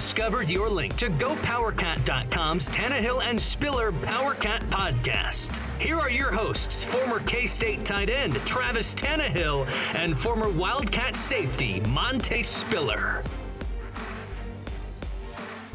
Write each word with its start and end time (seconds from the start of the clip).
Discovered 0.00 0.48
your 0.48 0.70
link 0.70 0.96
to 0.96 1.10
GoPowerCat.com's 1.10 2.70
Tannehill 2.70 3.22
and 3.22 3.38
Spiller 3.38 3.92
PowerCat 3.92 4.60
podcast. 4.70 5.60
Here 5.78 6.00
are 6.00 6.08
your 6.08 6.32
hosts, 6.32 6.82
former 6.82 7.20
K 7.26 7.46
State 7.46 7.84
tight 7.84 8.08
end 8.08 8.36
Travis 8.46 8.94
Tannehill 8.94 9.66
and 9.94 10.16
former 10.16 10.48
Wildcat 10.48 11.16
safety 11.16 11.80
Monte 11.80 12.42
Spiller. 12.44 13.22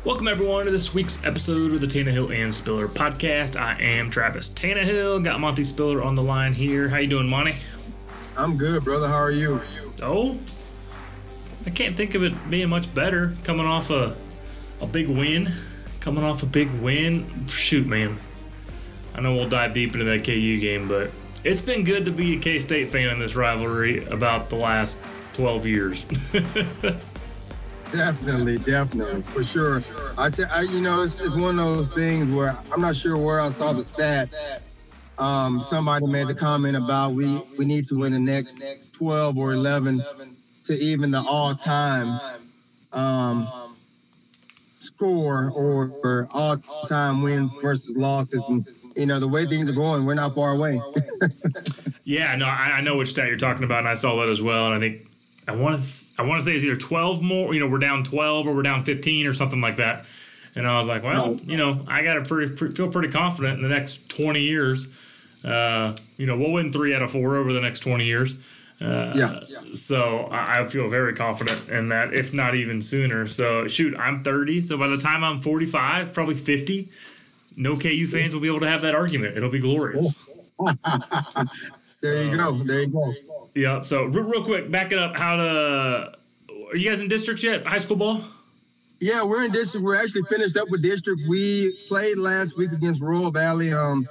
Welcome 0.04 0.28
everyone 0.28 0.66
to 0.66 0.72
this 0.72 0.96
week's 0.96 1.24
episode 1.24 1.74
of 1.74 1.82
the 1.82 1.88
Tannehill 1.88 2.36
and 2.36 2.54
Spiller 2.54 2.88
podcast. 2.88 3.56
I 3.62 3.80
am 3.80 4.10
Travis 4.10 4.50
Tannehill. 4.50 5.24
Got 5.24 5.40
Monty 5.40 5.64
Spiller 5.64 6.02
on 6.02 6.16
the 6.16 6.24
line 6.24 6.54
here. 6.54 6.90
How 6.90 6.98
you 6.98 7.08
doing, 7.08 7.28
Monty? 7.28 7.58
I'm 8.36 8.58
good, 8.58 8.84
brother. 8.84 9.08
How 9.08 9.22
are 9.22 9.30
you? 9.30 9.62
Oh, 10.02 10.36
I 11.66 11.70
can't 11.72 11.96
think 11.96 12.16
of 12.16 12.24
it 12.24 12.34
being 12.50 12.70
much 12.70 12.94
better. 12.94 13.36
Coming 13.44 13.66
off 13.66 13.90
a 13.90 14.16
a 14.82 14.88
big 14.88 15.08
win, 15.08 15.52
coming 16.00 16.24
off 16.24 16.44
a 16.44 16.46
big 16.46 16.72
win. 16.82 17.26
Shoot, 17.48 17.88
man. 17.88 18.18
I 19.16 19.22
know 19.22 19.34
we'll 19.34 19.50
dive 19.50 19.74
deep 19.74 19.94
into 19.94 20.06
that 20.06 20.26
KU 20.26 20.60
game, 20.60 20.88
but 20.88 21.10
it's 21.44 21.62
been 21.62 21.84
good 21.84 22.06
to 22.06 22.12
be 22.12 22.38
a 22.38 22.40
K 22.40 22.60
State 22.60 22.90
fan 22.90 23.10
in 23.10 23.20
this 23.20 23.36
rivalry 23.36 24.06
about 24.06 24.50
the 24.50 24.56
last 24.56 25.00
12 25.34 25.66
years. 25.66 26.04
Definitely, 27.92 28.58
definitely, 28.58 29.22
for 29.22 29.44
sure. 29.44 29.82
I, 30.18 30.30
t- 30.30 30.44
I 30.44 30.64
you 30.64 30.82
know, 30.82 31.04
it's, 31.04 31.22
it's 31.22 31.36
one 31.36 31.58
of 31.60 31.76
those 31.76 31.92
things 31.92 32.30
where 32.30 32.58
I'm 32.74 32.82
not 32.82 32.96
sure 32.96 33.16
where 33.16 33.40
I 33.40 33.48
saw 33.48 33.72
the 33.72 33.84
stat. 33.84 34.30
Um, 35.18 35.62
somebody 35.62 36.06
made 36.08 36.28
the 36.28 36.36
comment 36.36 36.76
about 36.76 37.14
we 37.14 37.42
we 37.58 37.64
need 37.64 37.86
to 37.86 38.00
win 38.00 38.12
the 38.12 38.20
next 38.20 38.92
12 38.96 39.38
or 39.38 39.54
11 39.54 40.04
to 40.66 40.78
even 40.80 41.12
the 41.12 41.22
all-time 41.22 42.20
um, 42.94 43.48
score 44.80 45.52
or, 45.52 45.92
or 46.04 46.28
all-time 46.34 47.22
wins 47.22 47.56
versus 47.62 47.96
losses, 47.98 48.48
and 48.50 48.66
you 48.96 49.06
know 49.06 49.20
the 49.20 49.28
way 49.28 49.46
things 49.46 49.70
are 49.70 49.74
going, 49.74 50.06
we're 50.06 50.14
not 50.14 50.36
far 50.36 50.56
away. 50.56 50.82
yeah, 52.04 52.36
no, 52.36 52.46
I, 52.46 52.76
I 52.78 52.82
know 52.82 52.98
which 52.98 53.10
stat 53.10 53.28
you're 53.28 53.38
talking 53.38 53.64
about, 53.64 53.80
and 53.80 53.88
I 53.88 53.96
saw 53.96 54.16
that 54.22 54.30
as 54.30 54.42
well, 54.42 54.72
and 54.72 54.76
I 54.76 54.80
think 54.80 55.02
I 55.48 55.56
want 55.56 55.84
to 55.84 56.06
I 56.18 56.26
want 56.26 56.42
to 56.42 56.46
say 56.46 56.56
it's 56.56 56.64
either 56.64 56.76
12 56.76 57.22
more, 57.22 57.54
you 57.54 57.60
know, 57.60 57.68
we're 57.68 57.80
down 57.80 58.04
12 58.04 58.48
or 58.48 58.56
we're 58.56 58.64
down 58.64 58.84
15 58.84 59.28
or 59.28 59.34
something 59.34 59.62
like 59.62 59.76
that. 59.78 60.06
And 60.56 60.66
I 60.66 60.80
was 60.80 60.88
like, 60.88 61.04
well, 61.04 61.36
you 61.44 61.58
know, 61.58 61.82
I 61.88 62.02
got 62.04 62.14
to 62.14 62.22
pretty, 62.22 62.56
pretty, 62.56 62.76
feel 62.76 62.90
pretty 62.90 63.10
confident 63.10 63.58
in 63.58 63.62
the 63.62 63.68
next 63.68 64.10
20 64.10 64.40
years. 64.40 64.88
Uh, 65.44 65.96
you 66.18 66.26
know, 66.26 66.38
we'll 66.38 66.54
win 66.54 66.72
three 66.72 66.96
out 66.96 67.02
of 67.02 67.12
four 67.12 67.36
over 67.36 67.52
the 67.52 67.60
next 67.60 67.82
20 67.82 68.06
years. 68.06 68.36
Uh, 68.82 69.14
yeah. 69.16 69.40
So 69.74 70.28
I, 70.32 70.62
I 70.62 70.66
feel 70.66 70.90
very 70.90 71.14
confident 71.14 71.70
in 71.70 71.90
that, 71.90 72.14
if 72.14 72.34
not 72.34 72.56
even 72.56 72.82
sooner. 72.82 73.26
So 73.26 73.68
shoot, 73.68 73.96
I'm 73.98 74.24
30. 74.24 74.62
So 74.62 74.78
by 74.78 74.88
the 74.88 74.98
time 74.98 75.24
I'm 75.24 75.40
45, 75.40 76.14
probably 76.14 76.36
50, 76.36 76.90
no 77.58 77.78
KU 77.78 78.08
fans 78.08 78.34
will 78.34 78.42
be 78.42 78.48
able 78.48 78.60
to 78.60 78.70
have 78.70 78.82
that 78.82 78.96
argument. 78.96 79.38
It'll 79.38 79.50
be 79.50 79.60
glorious. 79.60 80.18
there 82.02 82.24
you 82.24 82.38
go. 82.38 82.54
There 82.54 82.82
you 82.82 82.88
go. 82.88 83.14
Yeah. 83.54 83.84
So 83.84 84.04
real, 84.04 84.26
real 84.26 84.44
quick, 84.44 84.70
back 84.70 84.92
it 84.92 85.00
up. 85.00 85.16
How 85.16 85.38
to? 85.38 86.14
Are 86.70 86.76
you 86.76 86.90
guys 86.90 87.02
in 87.02 87.08
districts 87.08 87.44
yet? 87.44 87.66
High 87.66 87.78
school 87.78 87.98
ball? 87.98 88.22
Yeah, 89.00 89.24
we're 89.24 89.44
in 89.44 89.52
district. 89.52 89.86
We're 89.86 89.96
actually 89.96 90.24
finished 90.24 90.58
up 90.58 90.70
with 90.70 90.82
district. 90.82 91.22
We 91.30 91.78
played 91.88 92.18
last 92.18 92.58
week 92.58 92.72
against 92.72 93.02
Royal 93.02 93.32
Valley. 93.32 93.74
Um, 93.74 94.08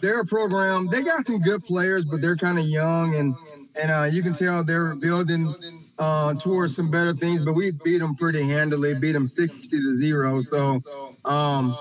they're 0.00 0.20
a 0.20 0.26
program. 0.26 0.88
They 0.88 1.02
got 1.02 1.24
some 1.24 1.38
good 1.38 1.64
players, 1.64 2.04
but 2.04 2.20
they're 2.20 2.36
kind 2.36 2.58
of 2.58 2.64
young, 2.64 3.14
and 3.14 3.34
and 3.80 3.90
uh, 3.90 4.06
you 4.10 4.22
can 4.22 4.32
tell 4.32 4.64
they're 4.64 4.94
building 4.96 5.52
uh, 5.98 6.34
towards 6.34 6.76
some 6.76 6.90
better 6.90 7.12
things. 7.12 7.42
But 7.42 7.54
we 7.54 7.72
beat 7.84 7.98
them 7.98 8.14
pretty 8.14 8.42
handily. 8.42 8.94
Beat 9.00 9.12
them 9.12 9.26
sixty 9.26 9.78
to 9.78 9.94
zero. 9.94 10.40
So, 10.40 10.80
um, 11.24 11.76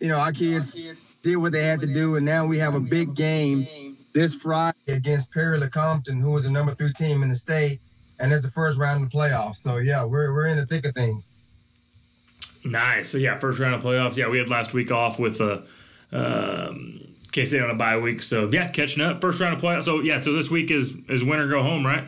you 0.00 0.08
know, 0.08 0.18
our 0.18 0.32
kids 0.32 1.12
did 1.22 1.36
what 1.36 1.52
they 1.52 1.62
had 1.62 1.80
to 1.80 1.86
do, 1.86 2.16
and 2.16 2.24
now 2.24 2.46
we 2.46 2.58
have 2.58 2.74
a 2.74 2.80
big 2.80 3.14
game 3.14 3.66
this 4.12 4.34
Friday 4.34 4.76
against 4.88 5.32
Perry 5.32 5.58
Lecompton, 5.58 6.20
who 6.20 6.36
is 6.36 6.44
the 6.44 6.50
number 6.50 6.74
three 6.74 6.92
team 6.92 7.22
in 7.22 7.28
the 7.28 7.34
state, 7.34 7.80
and 8.20 8.32
it's 8.32 8.44
the 8.44 8.50
first 8.50 8.78
round 8.78 9.02
of 9.02 9.10
the 9.10 9.16
playoffs. 9.16 9.56
So 9.56 9.78
yeah, 9.78 10.04
we're 10.04 10.32
we're 10.32 10.46
in 10.46 10.56
the 10.56 10.66
thick 10.66 10.86
of 10.86 10.94
things. 10.94 11.34
Nice. 12.64 13.10
So 13.10 13.18
yeah, 13.18 13.38
first 13.38 13.58
round 13.60 13.74
of 13.74 13.82
playoffs. 13.82 14.16
Yeah, 14.16 14.28
we 14.28 14.38
had 14.38 14.48
last 14.48 14.72
week 14.72 14.90
off 14.90 15.18
with 15.18 15.40
a 15.40 15.64
um, 16.12 17.00
K 17.34 17.44
State 17.44 17.62
on 17.62 17.70
a 17.70 17.74
bye 17.74 17.98
week. 17.98 18.22
So 18.22 18.48
yeah, 18.52 18.68
catching 18.68 19.02
up. 19.02 19.20
First 19.20 19.40
round 19.40 19.56
of 19.56 19.60
playoffs. 19.60 19.82
So 19.82 20.00
yeah, 20.00 20.18
so 20.18 20.32
this 20.32 20.50
week 20.50 20.70
is 20.70 20.94
is 21.08 21.24
winner 21.24 21.48
go 21.48 21.62
home, 21.62 21.84
right? 21.84 22.04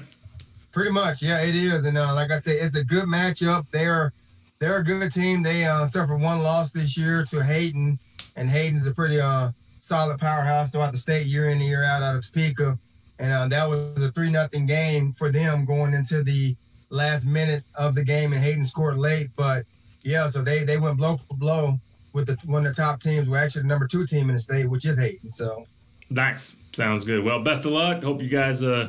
Pretty 0.72 0.92
much. 0.92 1.20
Yeah, 1.20 1.42
it 1.42 1.56
is. 1.56 1.84
And 1.84 1.98
uh, 1.98 2.14
like 2.14 2.30
I 2.30 2.36
said, 2.36 2.58
it's 2.60 2.76
a 2.76 2.84
good 2.84 3.06
matchup. 3.06 3.68
They're 3.70 4.12
they're 4.60 4.78
a 4.78 4.84
good 4.84 5.12
team. 5.12 5.42
They 5.42 5.64
uh, 5.64 5.86
suffered 5.86 6.18
one 6.18 6.44
loss 6.44 6.70
this 6.70 6.96
year 6.96 7.24
to 7.24 7.42
Hayden, 7.42 7.98
and 8.36 8.48
Hayden's 8.48 8.86
a 8.86 8.94
pretty 8.94 9.20
uh 9.20 9.50
solid 9.80 10.20
powerhouse 10.20 10.70
throughout 10.70 10.92
the 10.92 10.98
state 10.98 11.26
year 11.26 11.46
in 11.46 11.58
and 11.58 11.66
year 11.66 11.82
out 11.82 12.02
out 12.02 12.14
of 12.14 12.24
Topeka. 12.24 12.78
And 13.18 13.32
uh, 13.32 13.48
that 13.48 13.68
was 13.68 14.02
a 14.02 14.12
3 14.12 14.30
nothing 14.30 14.66
game 14.66 15.12
for 15.12 15.32
them 15.32 15.64
going 15.64 15.94
into 15.94 16.22
the 16.22 16.54
last 16.90 17.24
minute 17.24 17.62
of 17.78 17.94
the 17.94 18.04
game, 18.04 18.32
and 18.32 18.42
Hayden 18.42 18.64
scored 18.64 18.98
late. 18.98 19.30
But 19.36 19.64
yeah, 20.02 20.26
so 20.26 20.42
they, 20.42 20.64
they 20.64 20.76
went 20.76 20.98
blow 20.98 21.16
for 21.16 21.36
blow 21.36 21.78
with 22.16 22.26
the, 22.26 22.50
one 22.50 22.66
of 22.66 22.74
the 22.74 22.82
top 22.82 23.00
teams. 23.00 23.28
We're 23.28 23.36
actually 23.36 23.62
the 23.62 23.68
number 23.68 23.86
two 23.86 24.04
team 24.06 24.28
in 24.28 24.34
the 24.34 24.40
state, 24.40 24.68
which 24.68 24.84
is 24.86 24.98
Hayden. 24.98 25.30
So 25.30 25.64
nice. 26.10 26.68
Sounds 26.72 27.04
good. 27.04 27.22
Well, 27.22 27.42
best 27.42 27.64
of 27.64 27.72
luck. 27.72 28.02
Hope 28.02 28.20
you 28.20 28.28
guys 28.28 28.64
uh, 28.64 28.88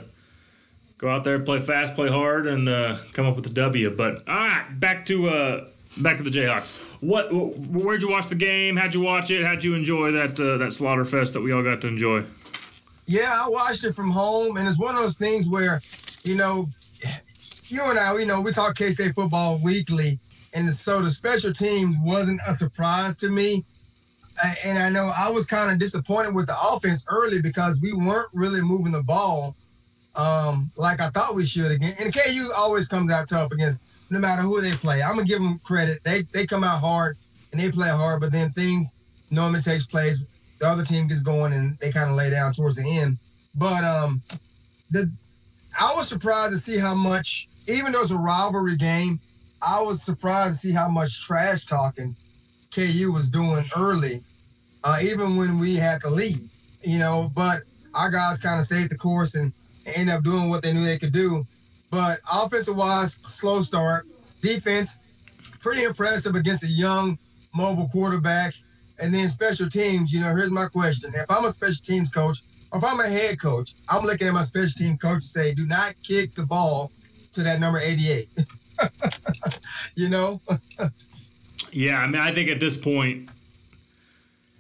go 0.98 1.10
out 1.10 1.24
there, 1.24 1.38
play 1.38 1.60
fast, 1.60 1.94
play 1.94 2.10
hard, 2.10 2.48
and 2.48 2.68
uh, 2.68 2.98
come 3.14 3.28
up 3.28 3.36
with 3.36 3.46
a 3.46 3.52
W. 3.52 3.96
But 3.96 4.28
all 4.28 4.36
right, 4.36 4.66
back 4.80 5.06
to 5.06 5.30
uh, 5.30 5.66
back 6.00 6.18
to 6.18 6.24
the 6.24 6.32
Jayhawks. 6.32 7.04
What? 7.04 7.28
Where'd 7.32 8.02
you 8.02 8.10
watch 8.10 8.28
the 8.28 8.36
game? 8.36 8.76
How'd 8.76 8.94
you 8.96 9.02
watch 9.02 9.30
it? 9.30 9.46
How'd 9.46 9.64
you 9.64 9.76
enjoy 9.76 10.12
that 10.14 10.40
uh, 10.40 10.58
that 10.58 10.74
slaughter 10.74 11.06
fest 11.06 11.34
that 11.34 11.42
we 11.42 11.52
all 11.52 11.64
got 11.64 11.82
to 11.82 11.88
enjoy? 11.88 12.24
Yeah, 13.06 13.42
I 13.42 13.48
watched 13.48 13.86
it 13.86 13.94
from 13.94 14.10
home, 14.10 14.58
and 14.58 14.68
it's 14.68 14.80
one 14.80 14.96
of 14.96 15.02
those 15.02 15.16
things 15.16 15.48
where, 15.48 15.80
you 16.24 16.36
know, 16.36 16.68
you 17.70 17.90
and 17.90 17.98
I, 17.98 18.18
you 18.18 18.26
know, 18.26 18.42
we 18.42 18.52
talk 18.52 18.76
K 18.76 18.92
State 18.92 19.16
football 19.16 19.60
weekly, 19.64 20.20
and 20.58 20.74
so 20.74 21.02
the 21.02 21.10
special 21.10 21.54
teams 21.54 21.96
wasn't 22.04 22.42
a 22.48 22.54
surprise 22.54 23.16
to 23.18 23.30
me. 23.30 23.64
And 24.64 24.78
I 24.78 24.90
know 24.90 25.12
I 25.18 25.30
was 25.30 25.48
kind 25.48 25.72
of 25.72 25.80
disappointed 25.80 26.36
with 26.36 26.48
the 26.48 26.56
offense 26.62 27.06
early 27.10 27.42
because 27.42 27.80
we 27.82 27.94
weren't 27.94 28.30
really 28.34 28.62
moving 28.62 28.92
the 28.92 29.02
ball 29.02 29.56
um, 30.18 30.72
like 30.76 31.00
I 31.00 31.10
thought 31.10 31.36
we 31.36 31.46
should 31.46 31.72
again. 31.72 31.94
And 32.00 32.14
KU 32.14 32.50
always 32.58 32.88
comes 32.88 33.12
out 33.12 33.30
tough 33.30 33.52
against 33.52 34.12
no 34.12 34.20
matter 34.20 34.42
who 34.42 34.60
they 34.62 34.72
play. 34.72 35.04
I'm 35.04 35.16
gonna 35.16 35.28
give 35.28 35.42
them 35.42 35.60
credit. 35.60 36.04
They 36.04 36.24
they 36.24 36.46
come 36.46 36.64
out 36.64 36.80
hard 36.80 37.16
and 37.52 37.62
they 37.62 37.72
play 37.72 37.90
hard, 37.90 38.20
but 38.20 38.32
then 38.32 38.50
things 38.50 38.96
normally 39.30 39.62
takes 39.62 39.86
place. 39.86 40.24
The 40.60 40.68
other 40.68 40.84
team 40.84 41.08
gets 41.08 41.22
going 41.22 41.54
and 41.54 41.78
they 41.78 41.92
kind 41.92 42.10
of 42.10 42.16
lay 42.16 42.32
down 42.32 42.54
towards 42.54 42.78
the 42.78 42.90
end. 42.90 43.18
But 43.56 43.84
um, 43.84 44.22
the 44.90 45.10
I 45.80 45.94
was 45.94 46.10
surprised 46.10 46.54
to 46.54 46.60
see 46.60 46.80
how 46.80 46.96
much, 46.96 47.48
even 47.68 47.92
though 47.92 48.02
it's 48.02 48.12
a 48.12 48.18
rivalry 48.18 48.76
game, 48.76 49.20
I 49.62 49.82
was 49.82 50.02
surprised 50.02 50.62
to 50.62 50.68
see 50.68 50.74
how 50.74 50.90
much 50.90 51.26
trash 51.26 51.66
talking 51.66 52.16
KU 52.74 53.12
was 53.12 53.30
doing 53.30 53.66
early, 53.76 54.22
uh, 54.84 55.00
even 55.02 55.36
when 55.36 55.60
we 55.60 55.76
had 55.76 56.02
the 56.02 56.10
lead. 56.10 56.38
You 56.84 57.00
know, 57.00 57.32
but 57.36 57.64
our 57.94 58.12
guys 58.12 58.40
kind 58.40 58.60
of 58.60 58.66
stayed 58.66 58.90
the 58.90 58.98
course 58.98 59.36
and 59.36 59.52
ended 59.88 60.14
up 60.14 60.24
doing 60.24 60.50
what 60.50 60.62
they 60.62 60.74
knew 60.74 60.86
they 60.86 61.00
could 61.00 61.14
do. 61.14 61.44
But 61.90 62.20
offensive 62.32 62.76
wise, 62.76 63.14
slow 63.14 63.62
start. 63.62 64.06
Defense, 64.42 65.58
pretty 65.60 65.84
impressive 65.84 66.36
against 66.36 66.64
a 66.64 66.70
young, 66.70 67.18
mobile 67.56 67.88
quarterback. 67.88 68.54
And 69.00 69.14
then 69.14 69.28
special 69.28 69.70
teams, 69.70 70.12
you 70.12 70.22
know, 70.22 70.36
here's 70.36 70.52
my 70.52 70.68
question. 70.68 71.12
If 71.16 71.30
I'm 71.30 71.46
a 71.46 71.52
special 71.52 71.84
teams 71.84 72.10
coach, 72.10 72.40
or 72.72 72.80
if 72.80 72.84
I'm 72.84 73.00
a 73.00 73.08
head 73.08 73.40
coach, 73.40 73.74
I'm 73.90 74.06
looking 74.06 74.28
at 74.28 74.34
my 74.34 74.44
special 74.44 74.78
team 74.78 74.98
coach 74.98 75.16
and 75.16 75.24
say, 75.24 75.54
do 75.54 75.66
not 75.66 75.96
kick 76.04 76.34
the 76.34 76.46
ball 76.46 76.92
to 77.34 77.44
that 77.44 77.60
number 77.60 77.80
88. 77.80 78.28
you 79.96 80.10
know? 80.10 80.40
yeah, 81.72 82.00
I 82.00 82.08
mean, 82.08 82.22
I 82.22 82.34
think 82.34 82.50
at 82.50 82.60
this 82.60 82.78
point, 82.78 83.30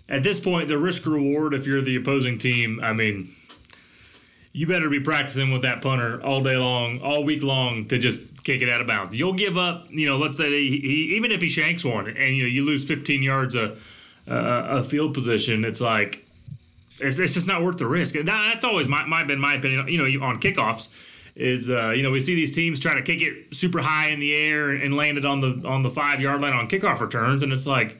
at 0.09 0.23
this 0.23 0.39
point, 0.39 0.67
the 0.67 0.77
risk 0.77 1.05
reward, 1.05 1.53
if 1.53 1.65
you're 1.65 1.81
the 1.81 1.97
opposing 1.97 2.37
team, 2.37 2.79
I 2.81 2.93
mean, 2.93 3.29
you 4.53 4.65
better 4.65 4.89
be 4.89 4.99
practicing 4.99 5.51
with 5.51 5.61
that 5.63 5.81
punter 5.81 6.23
all 6.23 6.41
day 6.41 6.57
long, 6.57 7.01
all 7.01 7.23
week 7.23 7.43
long 7.43 7.85
to 7.85 7.97
just 7.97 8.43
kick 8.43 8.61
it 8.61 8.69
out 8.69 8.81
of 8.81 8.87
bounds. 8.87 9.15
You'll 9.15 9.33
give 9.33 9.57
up, 9.57 9.85
you 9.89 10.07
know, 10.07 10.17
let's 10.17 10.37
say 10.37 10.49
he, 10.49 10.79
he, 10.79 11.15
even 11.15 11.31
if 11.31 11.41
he 11.41 11.49
shanks 11.49 11.83
one 11.83 12.07
and 12.07 12.35
you 12.35 12.43
know 12.43 12.49
you 12.49 12.63
lose 12.63 12.87
15 12.87 13.21
yards 13.21 13.55
of 13.55 13.83
a 14.27 14.83
field 14.83 15.13
position, 15.13 15.65
it's 15.65 15.81
like 15.81 16.25
it's, 16.99 17.19
it's 17.19 17.33
just 17.33 17.47
not 17.47 17.61
worth 17.61 17.77
the 17.77 17.85
risk. 17.85 18.15
That, 18.15 18.25
that's 18.25 18.65
always 18.65 18.87
my, 18.87 19.05
my 19.05 19.23
been 19.23 19.39
my 19.39 19.55
opinion. 19.55 19.87
You 19.87 19.97
know, 19.97 20.25
on 20.25 20.39
kickoffs 20.39 20.89
is 21.37 21.69
uh, 21.69 21.91
you 21.91 22.03
know 22.03 22.11
we 22.11 22.19
see 22.19 22.35
these 22.35 22.53
teams 22.55 22.79
try 22.79 22.95
to 22.95 23.01
kick 23.01 23.21
it 23.21 23.55
super 23.55 23.79
high 23.79 24.09
in 24.09 24.19
the 24.19 24.33
air 24.33 24.71
and 24.71 24.95
land 24.95 25.17
it 25.17 25.25
on 25.25 25.39
the 25.39 25.67
on 25.67 25.83
the 25.83 25.89
five 25.89 26.19
yard 26.19 26.41
line 26.41 26.53
on 26.53 26.67
kickoff 26.67 26.99
returns, 26.99 27.43
and 27.43 27.53
it's 27.53 27.67
like 27.67 27.95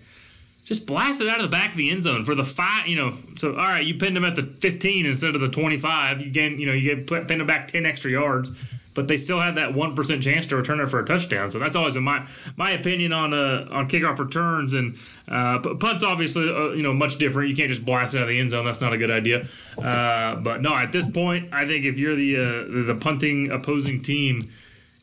just 0.65 0.85
blast 0.85 1.21
it 1.21 1.29
out 1.29 1.37
of 1.37 1.43
the 1.43 1.55
back 1.55 1.71
of 1.71 1.77
the 1.77 1.89
end 1.89 2.03
zone 2.03 2.25
for 2.25 2.35
the 2.35 2.43
five. 2.43 2.87
You 2.87 2.97
know, 2.97 3.13
so 3.37 3.51
all 3.51 3.65
right, 3.65 3.85
you 3.85 3.95
pinned 3.95 4.15
them 4.15 4.25
at 4.25 4.35
the 4.35 4.43
15 4.43 5.05
instead 5.05 5.35
of 5.35 5.41
the 5.41 5.49
25. 5.49 6.21
You 6.21 6.31
gain, 6.31 6.59
you 6.59 6.65
know, 6.65 6.73
you 6.73 6.95
get 6.95 7.07
pinned 7.07 7.39
them 7.39 7.47
back 7.47 7.67
10 7.69 7.85
extra 7.85 8.11
yards, 8.11 8.51
but 8.97 9.07
they 9.07 9.15
still 9.15 9.39
had 9.39 9.53
that 9.55 9.75
one 9.75 9.95
percent 9.95 10.23
chance 10.23 10.47
to 10.47 10.57
return 10.57 10.79
it 10.79 10.87
for 10.87 10.99
a 10.99 11.05
touchdown. 11.05 11.51
So 11.51 11.59
that's 11.59 11.75
always 11.75 11.93
been 11.93 12.03
my 12.03 12.25
my 12.57 12.71
opinion 12.71 13.13
on 13.13 13.31
uh, 13.31 13.67
on 13.71 13.87
kickoff 13.87 14.17
returns 14.17 14.73
and 14.73 14.97
uh, 15.29 15.59
punts. 15.79 16.03
Obviously, 16.03 16.49
uh, 16.49 16.69
you 16.69 16.81
know, 16.81 16.93
much 16.93 17.19
different. 17.19 17.49
You 17.49 17.55
can't 17.55 17.69
just 17.69 17.85
blast 17.85 18.15
it 18.15 18.17
out 18.17 18.23
of 18.23 18.29
the 18.29 18.39
end 18.39 18.49
zone. 18.49 18.65
That's 18.65 18.81
not 18.81 18.93
a 18.93 18.97
good 18.97 19.11
idea. 19.11 19.45
Uh, 19.77 20.37
but 20.37 20.61
no, 20.61 20.75
at 20.75 20.91
this 20.91 21.09
point, 21.09 21.53
I 21.53 21.67
think 21.67 21.85
if 21.85 21.99
you're 21.99 22.15
the 22.15 22.37
uh, 22.37 22.85
the 22.87 22.97
punting 22.99 23.51
opposing 23.51 24.01
team, 24.01 24.49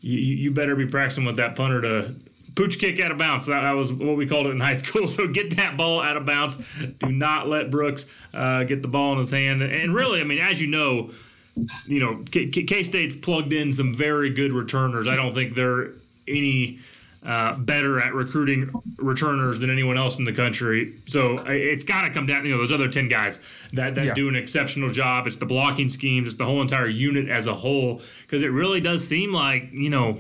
you, 0.01 0.19
you 0.19 0.51
better 0.51 0.75
be 0.75 0.87
practicing 0.87 1.25
with 1.25 1.37
that 1.37 1.55
punter 1.55 1.81
to 1.81 2.15
pooch 2.57 2.81
kick 2.81 2.99
out 2.99 3.13
of 3.13 3.19
bounds. 3.19 3.47
That, 3.47 3.61
that, 3.61 3.77
was 3.77 3.93
what 3.93 4.17
we 4.17 4.27
called 4.27 4.49
it 4.49 4.51
in 4.51 4.61
high 4.61 4.75
school. 4.83 5.07
So 5.07 5.29
get 5.29 5.55
that 5.57 5.77
ball 5.77 6.01
out 6.01 6.17
of 6.17 6.27
bounds. 6.27 6.59
Do 6.99 7.13
not 7.13 7.47
let 7.47 7.71
Brooks 7.71 8.13
uh, 8.35 8.65
get 8.65 8.83
the 8.83 8.89
ball 8.89 9.13
in 9.13 9.21
his 9.21 9.31
hand. 9.31 9.63
And 9.63 9.95
really, 9.95 10.21
I 10.21 10.25
mean, 10.25 10.41
as 10.41 10.61
you 10.61 10.67
know, 10.67 11.11
you 11.87 12.01
know, 12.01 12.23
K 12.31 12.83
State's 12.83 13.15
plugged 13.15 13.53
in 13.53 13.73
some 13.73 13.95
very 13.95 14.31
good 14.31 14.53
returners. 14.53 15.07
I 15.07 15.17
don't 15.17 15.35
think 15.35 15.55
they're 15.55 15.89
any 16.27 16.79
uh, 17.25 17.57
better 17.57 18.01
at 18.01 18.13
recruiting 18.13 18.71
returners 18.99 19.59
than 19.59 19.71
anyone 19.71 19.97
else 19.97 20.19
in 20.19 20.25
the 20.25 20.33
country. 20.33 20.93
So 21.07 21.39
it's 21.47 21.85
got 21.85 22.03
to 22.03 22.11
come 22.11 22.27
down. 22.27 22.45
You 22.45 22.53
know, 22.53 22.59
those 22.59 22.73
other 22.73 22.89
ten 22.89 23.09
guys 23.09 23.43
that 23.73 23.95
that 23.95 24.07
yeah. 24.07 24.15
do 24.15 24.29
an 24.29 24.37
exceptional 24.37 24.91
job. 24.91 25.27
It's 25.27 25.37
the 25.37 25.47
blocking 25.47 25.89
schemes. 25.89 26.29
It's 26.29 26.37
the 26.37 26.45
whole 26.45 26.61
entire 26.61 26.89
unit 26.89 27.29
as 27.29 27.47
a 27.47 27.55
whole. 27.55 28.03
Because 28.23 28.43
it 28.43 28.51
really 28.51 28.81
does 28.81 29.07
seem 29.07 29.33
like 29.33 29.73
you 29.73 29.91
know 29.91 30.19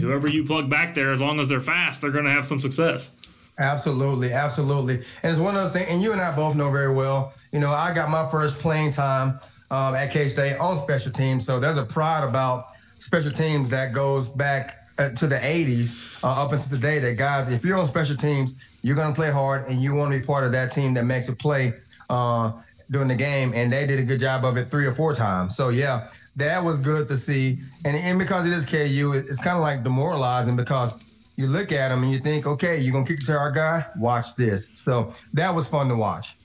whoever 0.00 0.28
you 0.28 0.44
plug 0.44 0.68
back 0.68 0.94
there, 0.94 1.12
as 1.12 1.20
long 1.20 1.40
as 1.40 1.48
they're 1.48 1.60
fast, 1.60 2.02
they're 2.02 2.10
going 2.10 2.24
to 2.24 2.30
have 2.30 2.46
some 2.46 2.60
success. 2.60 3.20
Absolutely, 3.58 4.32
absolutely. 4.32 4.94
And 4.94 5.30
it's 5.30 5.38
one 5.38 5.54
of 5.54 5.62
those 5.62 5.72
things, 5.72 5.86
and 5.88 6.02
you 6.02 6.12
and 6.12 6.20
I 6.20 6.34
both 6.34 6.56
know 6.56 6.70
very 6.70 6.92
well. 6.92 7.32
You 7.52 7.60
know, 7.60 7.70
I 7.70 7.94
got 7.94 8.10
my 8.10 8.28
first 8.28 8.58
playing 8.58 8.90
time 8.90 9.38
um, 9.74 9.94
at 9.94 10.12
K 10.12 10.28
State 10.28 10.56
on 10.58 10.78
special 10.78 11.10
teams, 11.10 11.44
so 11.44 11.58
there's 11.58 11.78
a 11.78 11.84
pride 11.84 12.22
about 12.22 12.66
special 12.98 13.32
teams 13.32 13.68
that 13.70 13.92
goes 13.92 14.28
back 14.28 14.76
uh, 14.98 15.10
to 15.10 15.26
the 15.26 15.36
80s 15.36 16.22
uh, 16.22 16.44
up 16.44 16.52
until 16.52 16.76
today. 16.76 17.00
That 17.00 17.16
guys, 17.16 17.50
if 17.50 17.64
you're 17.64 17.76
on 17.76 17.86
special 17.86 18.16
teams, 18.16 18.78
you're 18.82 18.94
going 18.94 19.08
to 19.08 19.14
play 19.14 19.30
hard, 19.30 19.66
and 19.68 19.82
you 19.82 19.94
want 19.94 20.12
to 20.12 20.18
be 20.18 20.24
part 20.24 20.44
of 20.44 20.52
that 20.52 20.70
team 20.70 20.94
that 20.94 21.04
makes 21.04 21.28
a 21.28 21.34
play 21.34 21.72
uh, 22.08 22.52
during 22.90 23.08
the 23.08 23.16
game. 23.16 23.52
And 23.54 23.72
they 23.72 23.86
did 23.86 23.98
a 23.98 24.04
good 24.04 24.20
job 24.20 24.44
of 24.44 24.56
it 24.56 24.66
three 24.66 24.86
or 24.86 24.94
four 24.94 25.12
times. 25.12 25.56
So 25.56 25.70
yeah, 25.70 26.08
that 26.36 26.62
was 26.62 26.78
good 26.78 27.08
to 27.08 27.16
see. 27.16 27.58
And, 27.84 27.96
and 27.96 28.18
because 28.18 28.46
it 28.46 28.52
is 28.52 28.66
KU, 28.66 29.12
it's 29.12 29.42
kind 29.42 29.56
of 29.56 29.62
like 29.62 29.82
demoralizing 29.82 30.54
because 30.54 31.02
you 31.36 31.48
look 31.48 31.72
at 31.72 31.88
them 31.88 32.04
and 32.04 32.12
you 32.12 32.18
think, 32.18 32.46
okay, 32.46 32.78
you're 32.78 32.92
going 32.92 33.04
to 33.04 33.12
kick 33.12 33.22
it 33.22 33.26
to 33.26 33.36
our 33.36 33.50
guy? 33.50 33.84
Watch 33.96 34.36
this. 34.36 34.68
So 34.84 35.14
that 35.32 35.52
was 35.52 35.68
fun 35.68 35.88
to 35.88 35.96
watch. 35.96 36.36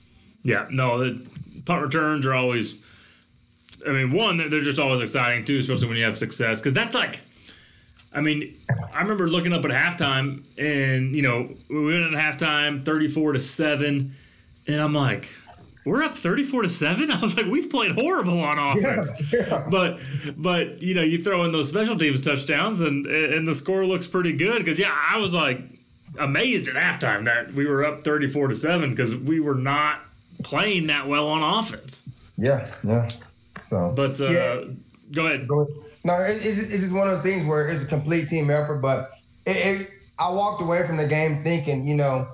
Yeah, 0.42 0.66
no, 0.70 0.98
the 0.98 1.24
punt 1.66 1.82
returns 1.82 2.26
are 2.26 2.34
always, 2.34 2.84
I 3.86 3.92
mean, 3.92 4.12
one, 4.12 4.36
they're 4.36 4.60
just 4.60 4.78
always 4.78 5.00
exciting 5.00 5.44
too, 5.44 5.58
especially 5.58 5.88
when 5.88 5.96
you 5.96 6.04
have 6.04 6.18
success. 6.18 6.60
Because 6.60 6.74
that's 6.74 6.94
like, 6.94 7.20
I 8.14 8.20
mean, 8.20 8.54
I 8.94 9.00
remember 9.00 9.28
looking 9.28 9.52
up 9.52 9.64
at 9.64 9.70
halftime 9.70 10.42
and, 10.58 11.14
you 11.14 11.22
know, 11.22 11.48
we 11.68 11.84
went 11.84 12.14
at 12.14 12.38
halftime 12.38 12.84
34 12.84 13.34
to 13.34 13.40
7. 13.40 14.14
And 14.68 14.80
I'm 14.80 14.92
like, 14.92 15.28
we're 15.84 16.02
up 16.02 16.14
34 16.14 16.62
to 16.62 16.68
7 16.68 17.10
i 17.10 17.20
was 17.20 17.36
like 17.36 17.46
we've 17.46 17.70
played 17.70 17.92
horrible 17.92 18.40
on 18.40 18.58
offense 18.58 19.32
yeah, 19.32 19.40
yeah. 19.48 19.66
but 19.70 19.98
but 20.36 20.82
you 20.82 20.94
know 20.94 21.02
you 21.02 21.22
throw 21.22 21.44
in 21.44 21.52
those 21.52 21.68
special 21.68 21.96
teams 21.96 22.20
touchdowns 22.20 22.80
and 22.80 23.06
and 23.06 23.46
the 23.46 23.54
score 23.54 23.84
looks 23.84 24.06
pretty 24.06 24.36
good 24.36 24.58
because 24.58 24.78
yeah 24.78 24.94
i 25.08 25.16
was 25.16 25.32
like 25.32 25.60
amazed 26.18 26.68
at 26.68 26.74
halftime 26.74 27.24
that 27.24 27.52
we 27.54 27.66
were 27.66 27.84
up 27.84 28.00
34 28.00 28.48
to 28.48 28.56
7 28.56 28.90
because 28.90 29.14
we 29.16 29.40
were 29.40 29.54
not 29.54 30.00
playing 30.42 30.86
that 30.88 31.06
well 31.06 31.28
on 31.28 31.58
offense 31.58 32.08
yeah 32.36 32.70
yeah 32.84 33.08
so 33.70 33.92
but 33.96 34.20
uh, 34.20 34.28
yeah. 34.28 34.60
go 35.12 35.26
ahead 35.26 35.46
no 36.04 36.14
it's, 36.20 36.44
it's 36.44 36.82
just 36.82 36.94
one 36.94 37.08
of 37.08 37.14
those 37.14 37.22
things 37.22 37.46
where 37.46 37.68
it's 37.68 37.84
a 37.84 37.86
complete 37.86 38.28
team 38.28 38.50
effort 38.50 38.80
but 38.80 39.10
it, 39.46 39.56
it, 39.56 39.90
i 40.18 40.28
walked 40.28 40.60
away 40.60 40.86
from 40.86 40.96
the 40.96 41.06
game 41.06 41.42
thinking 41.42 41.86
you 41.86 41.96
know 41.96 42.26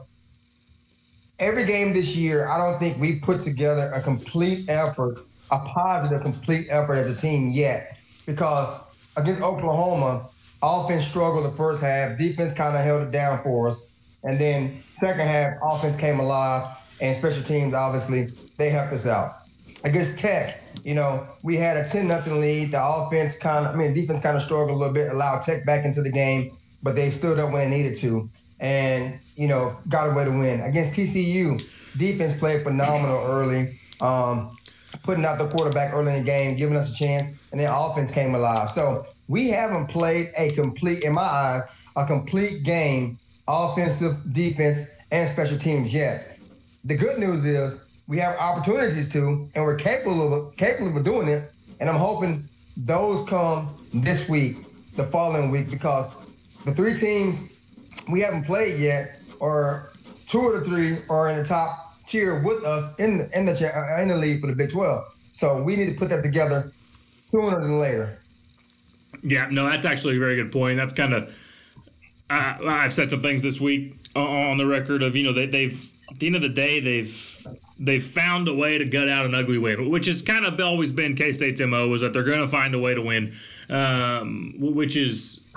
every 1.38 1.64
game 1.64 1.92
this 1.92 2.16
year, 2.16 2.48
I 2.48 2.58
don't 2.58 2.78
think 2.78 2.98
we 2.98 3.18
put 3.20 3.40
together 3.40 3.90
a 3.94 4.00
complete 4.00 4.68
effort, 4.68 5.18
a 5.50 5.58
positive, 5.58 6.22
complete 6.22 6.68
effort 6.70 6.94
as 6.94 7.14
a 7.14 7.20
team 7.20 7.50
yet. 7.50 7.98
Because 8.26 8.82
against 9.16 9.42
Oklahoma, 9.42 10.26
offense 10.62 11.06
struggled 11.06 11.44
the 11.44 11.50
first 11.50 11.82
half, 11.82 12.18
defense 12.18 12.54
kind 12.54 12.76
of 12.76 12.82
held 12.82 13.02
it 13.02 13.10
down 13.10 13.42
for 13.42 13.68
us. 13.68 13.82
And 14.24 14.40
then 14.40 14.82
second 14.98 15.26
half, 15.26 15.54
offense 15.62 15.96
came 15.96 16.18
alive, 16.18 16.66
and 17.00 17.16
special 17.16 17.42
teams, 17.42 17.74
obviously, 17.74 18.28
they 18.56 18.70
helped 18.70 18.92
us 18.92 19.06
out. 19.06 19.32
Against 19.86 20.18
Tech, 20.18 20.60
you 20.84 20.94
know, 20.94 21.26
we 21.42 21.56
had 21.56 21.76
a 21.76 21.88
10 21.88 22.08
nothing 22.08 22.40
lead. 22.40 22.72
The 22.72 22.84
offense 22.84 23.38
kind 23.38 23.66
of, 23.66 23.74
I 23.74 23.78
mean, 23.78 23.94
defense 23.94 24.20
kind 24.20 24.36
of 24.36 24.42
struggled 24.42 24.70
a 24.70 24.74
little 24.74 24.92
bit, 24.92 25.10
allowed 25.10 25.42
Tech 25.42 25.64
back 25.64 25.84
into 25.84 26.02
the 26.02 26.10
game, 26.10 26.50
but 26.82 26.94
they 26.94 27.10
stood 27.10 27.38
up 27.38 27.52
when 27.52 27.70
they 27.70 27.76
needed 27.76 27.96
to 27.98 28.28
and 28.60 29.18
you 29.36 29.48
know 29.48 29.76
got 29.88 30.10
away 30.10 30.24
to 30.24 30.30
win 30.30 30.60
against 30.60 30.98
TCU. 30.98 31.60
Defense 31.96 32.38
played 32.38 32.62
phenomenal 32.62 33.22
early, 33.26 33.78
um, 34.00 34.56
putting 35.02 35.24
out 35.24 35.38
the 35.38 35.48
quarterback 35.48 35.94
early 35.94 36.12
in 36.14 36.18
the 36.18 36.24
game, 36.24 36.56
giving 36.56 36.76
us 36.76 36.92
a 36.92 36.94
chance, 36.94 37.48
and 37.52 37.60
then 37.60 37.68
offense 37.70 38.12
came 38.12 38.34
alive. 38.34 38.70
So 38.72 39.06
we 39.28 39.48
haven't 39.48 39.86
played 39.86 40.30
a 40.36 40.50
complete, 40.50 41.04
in 41.04 41.14
my 41.14 41.22
eyes, 41.22 41.62
a 41.96 42.06
complete 42.06 42.64
game, 42.64 43.16
offensive, 43.48 44.16
defense, 44.32 44.98
and 45.10 45.28
special 45.28 45.58
teams 45.58 45.92
yet. 45.92 46.38
The 46.84 46.96
good 46.96 47.18
news 47.18 47.44
is 47.46 47.85
we 48.08 48.18
have 48.18 48.36
opportunities 48.38 49.12
to, 49.12 49.48
and 49.54 49.64
we're 49.64 49.76
capable 49.76 50.32
of 50.32 50.56
capable 50.56 50.96
of 50.96 51.04
doing 51.04 51.28
it. 51.28 51.50
And 51.80 51.88
I'm 51.88 51.96
hoping 51.96 52.42
those 52.76 53.28
come 53.28 53.68
this 53.92 54.28
week, 54.28 54.56
the 54.94 55.04
following 55.04 55.50
week, 55.50 55.70
because 55.70 56.14
the 56.64 56.72
three 56.72 56.94
teams 56.98 57.52
we 58.10 58.20
haven't 58.20 58.44
played 58.44 58.78
yet, 58.78 59.20
or 59.40 59.90
two 60.28 60.48
of 60.48 60.60
the 60.60 60.66
three 60.66 60.98
are 61.10 61.30
in 61.30 61.38
the 61.38 61.44
top 61.44 61.94
tier 62.06 62.40
with 62.42 62.64
us 62.64 62.98
in 62.98 63.18
the 63.18 63.38
in 63.38 63.46
the 63.46 63.52
uh, 63.52 64.00
in 64.00 64.08
the 64.08 64.16
league 64.16 64.40
for 64.40 64.46
the 64.46 64.54
Big 64.54 64.70
12. 64.70 65.04
So 65.32 65.62
we 65.62 65.76
need 65.76 65.86
to 65.86 65.94
put 65.94 66.08
that 66.10 66.22
together 66.22 66.70
sooner 67.30 67.60
than 67.60 67.78
later. 67.78 68.18
Yeah, 69.22 69.48
no, 69.50 69.68
that's 69.68 69.86
actually 69.86 70.16
a 70.16 70.20
very 70.20 70.36
good 70.36 70.52
point. 70.52 70.78
That's 70.78 70.92
kind 70.92 71.12
of 71.12 71.34
I've 72.30 72.92
said 72.92 73.10
some 73.10 73.22
things 73.22 73.42
this 73.42 73.60
week 73.60 73.94
on 74.14 74.56
the 74.56 74.66
record 74.66 75.02
of 75.02 75.14
you 75.16 75.24
know 75.24 75.32
they, 75.32 75.46
they've 75.46 75.92
at 76.10 76.18
the 76.18 76.26
end 76.26 76.36
of 76.36 76.42
the 76.42 76.48
day 76.48 76.80
they've 76.80 77.46
they've 77.78 78.04
found 78.04 78.48
a 78.48 78.54
way 78.54 78.78
to 78.78 78.84
gut 78.84 79.08
out 79.08 79.26
an 79.26 79.34
ugly 79.34 79.58
win, 79.58 79.90
which 79.90 80.06
has 80.06 80.22
kind 80.22 80.46
of 80.46 80.58
always 80.60 80.92
been 80.92 81.14
K 81.14 81.32
State's 81.32 81.60
mo 81.60 81.92
is 81.94 82.00
that 82.00 82.12
they're 82.12 82.24
going 82.24 82.40
to 82.40 82.48
find 82.48 82.74
a 82.74 82.78
way 82.78 82.94
to 82.94 83.02
win, 83.02 83.32
um, 83.70 84.54
which 84.58 84.96
is 84.96 85.52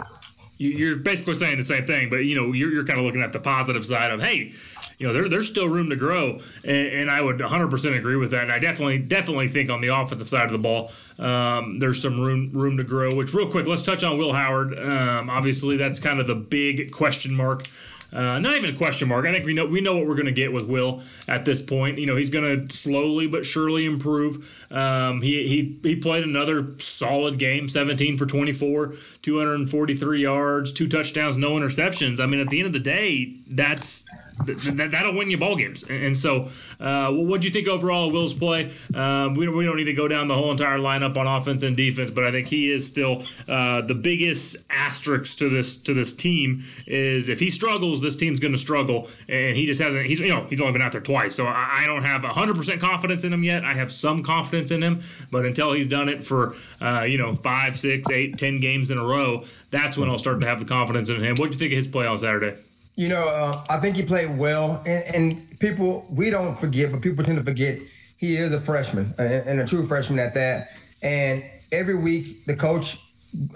you're 0.57 0.97
basically 0.97 1.35
saying 1.35 1.55
the 1.55 1.63
same 1.63 1.85
thing, 1.85 2.09
but 2.09 2.17
you 2.17 2.35
know 2.35 2.51
you're, 2.51 2.69
you're 2.69 2.85
kind 2.85 2.99
of 2.99 3.05
looking 3.05 3.21
at 3.21 3.31
the 3.31 3.39
positive 3.39 3.85
side 3.85 4.11
of 4.11 4.19
hey, 4.19 4.51
you 4.97 5.07
know 5.07 5.13
there, 5.13 5.23
there's 5.23 5.49
still 5.49 5.69
room 5.69 5.89
to 5.89 5.95
grow, 5.95 6.39
and, 6.65 6.87
and, 6.87 7.11
I 7.11 7.21
would 7.21 7.37
100% 7.37 7.97
agree 7.97 8.17
with 8.17 8.31
that. 8.31 8.43
And 8.43 8.51
I 8.51 8.59
definitely 8.59 8.99
definitely 8.99 9.47
think 9.47 9.69
on 9.69 9.79
the 9.79 9.87
offensive 9.87 10.27
side 10.27 10.45
of 10.45 10.51
the 10.51 10.57
ball, 10.57 10.91
um, 11.17 11.79
there's 11.79 12.01
some 12.01 12.19
room 12.19 12.51
room 12.53 12.75
to 12.75 12.83
grow. 12.83 13.15
Which 13.15 13.33
real 13.33 13.49
quick, 13.49 13.67
let's 13.67 13.83
touch 13.83 14.03
on 14.03 14.17
Will 14.17 14.33
Howard. 14.33 14.77
Um, 14.77 15.29
obviously, 15.29 15.77
that's 15.77 15.99
kind 15.99 16.19
of 16.19 16.27
the 16.27 16.35
big 16.35 16.91
question 16.91 17.33
mark 17.33 17.63
uh, 18.11 18.39
not 18.39 18.55
even 18.55 18.73
a 18.73 18.77
question 18.77 19.07
mark. 19.07 19.25
I 19.25 19.31
think 19.31 19.45
we 19.45 19.53
know 19.53 19.65
we 19.65 19.81
know 19.81 19.95
what 19.97 20.07
we're 20.07 20.15
going 20.15 20.25
to 20.25 20.31
get 20.31 20.51
with 20.51 20.67
Will 20.67 21.01
at 21.27 21.45
this 21.45 21.61
point. 21.61 21.99
You 21.99 22.07
know, 22.07 22.15
he's 22.15 22.29
going 22.29 22.67
to 22.67 22.75
slowly 22.75 23.27
but 23.27 23.45
surely 23.45 23.85
improve. 23.85 24.67
Um, 24.71 25.21
he, 25.21 25.47
he 25.47 25.89
he 25.89 25.95
played 25.95 26.23
another 26.23 26.79
solid 26.79 27.37
game, 27.37 27.69
17 27.69 28.17
for 28.17 28.25
24, 28.25 28.93
243 29.21 30.21
yards, 30.21 30.73
two 30.73 30.87
touchdowns, 30.87 31.37
no 31.37 31.51
interceptions. 31.51 32.19
I 32.19 32.25
mean, 32.25 32.39
at 32.39 32.47
the 32.47 32.59
end 32.59 32.67
of 32.67 32.73
the 32.73 32.79
day, 32.79 33.35
that's 33.49 34.05
th- 34.45 34.91
that'll 34.91 35.13
win 35.13 35.29
you 35.29 35.37
ball 35.37 35.55
games. 35.55 35.83
And, 35.89 36.17
so, 36.17 36.49
uh, 36.79 37.11
what 37.11 37.41
do 37.41 37.47
you 37.47 37.53
think 37.53 37.67
overall 37.67 38.07
of 38.07 38.13
Will's 38.13 38.33
play? 38.33 38.71
Um, 38.93 39.35
we, 39.35 39.47
we 39.47 39.65
don't 39.65 39.77
need 39.77 39.85
to 39.85 39.93
go 39.93 40.07
down 40.07 40.27
the 40.27 40.35
whole 40.35 40.51
entire 40.51 40.77
lineup 40.77 41.17
on 41.17 41.27
offense 41.27 41.63
and 41.63 41.75
defense, 41.75 42.11
but 42.11 42.25
I 42.25 42.31
think 42.31 42.47
he 42.47 42.71
is 42.71 42.85
still 42.85 43.23
uh, 43.47 43.81
the 43.81 43.93
biggest 43.93 44.65
asterisk 44.69 45.37
to 45.39 45.49
this 45.49 45.81
to 45.83 45.93
this 45.93 46.15
team. 46.15 46.63
Is 46.87 47.29
if 47.29 47.39
he 47.39 47.49
struggles, 47.49 48.01
this 48.01 48.15
team's 48.15 48.39
going 48.39 48.53
to 48.53 48.59
struggle, 48.59 49.07
and 49.27 49.55
he 49.55 49.65
just 49.65 49.81
hasn't. 49.81 50.05
He's 50.05 50.19
you 50.19 50.29
know 50.29 50.43
he's 50.43 50.61
only 50.61 50.73
been 50.73 50.81
out 50.81 50.91
there 50.91 51.01
twice, 51.01 51.35
so 51.35 51.45
I, 51.45 51.79
I 51.79 51.85
don't 51.85 52.03
have 52.03 52.23
hundred 52.23 52.55
percent 52.55 52.81
confidence 52.81 53.23
in 53.23 53.33
him 53.33 53.43
yet. 53.43 53.63
I 53.63 53.73
have 53.73 53.91
some 53.91 54.23
confidence 54.23 54.71
in 54.71 54.81
him, 54.81 55.01
but 55.31 55.45
until 55.45 55.73
he's 55.73 55.87
done 55.87 56.09
it 56.09 56.23
for 56.23 56.55
uh, 56.81 57.03
you 57.03 57.17
know 57.17 57.33
five, 57.35 57.77
six, 57.77 58.09
eight, 58.09 58.37
ten 58.37 58.59
games 58.59 58.91
in 58.91 58.99
a 58.99 59.03
row, 59.03 59.43
that's 59.71 59.97
when 59.97 60.09
I'll 60.09 60.17
start 60.17 60.39
to 60.41 60.47
have 60.47 60.59
the 60.59 60.65
confidence 60.65 61.09
in 61.09 61.23
him. 61.23 61.35
What 61.37 61.47
do 61.47 61.53
you 61.53 61.59
think 61.59 61.71
of 61.71 61.77
his 61.77 61.87
play 61.87 62.07
on 62.07 62.19
Saturday? 62.19 62.55
You 62.99 63.07
know, 63.07 63.29
uh, 63.29 63.53
I 63.69 63.77
think 63.77 63.95
he 63.95 64.03
played 64.03 64.37
well, 64.37 64.83
and, 64.85 65.15
and, 65.15 65.59
people 65.61 66.05
we 66.11 66.29
don't 66.29 66.59
forget, 66.59 66.91
but 66.91 67.01
people 67.01 67.23
tend 67.23 67.37
to 67.37 67.43
forget 67.45 67.79
he 68.17 68.35
is 68.35 68.53
a 68.53 68.59
freshman 68.59 69.13
and, 69.17 69.61
a 69.61 69.65
true 69.65 69.87
freshman 69.87 70.19
at 70.19 70.33
that. 70.33 70.77
And 71.01 71.45
every 71.71 71.95
week, 71.95 72.43
the 72.43 72.57
coach 72.57 72.97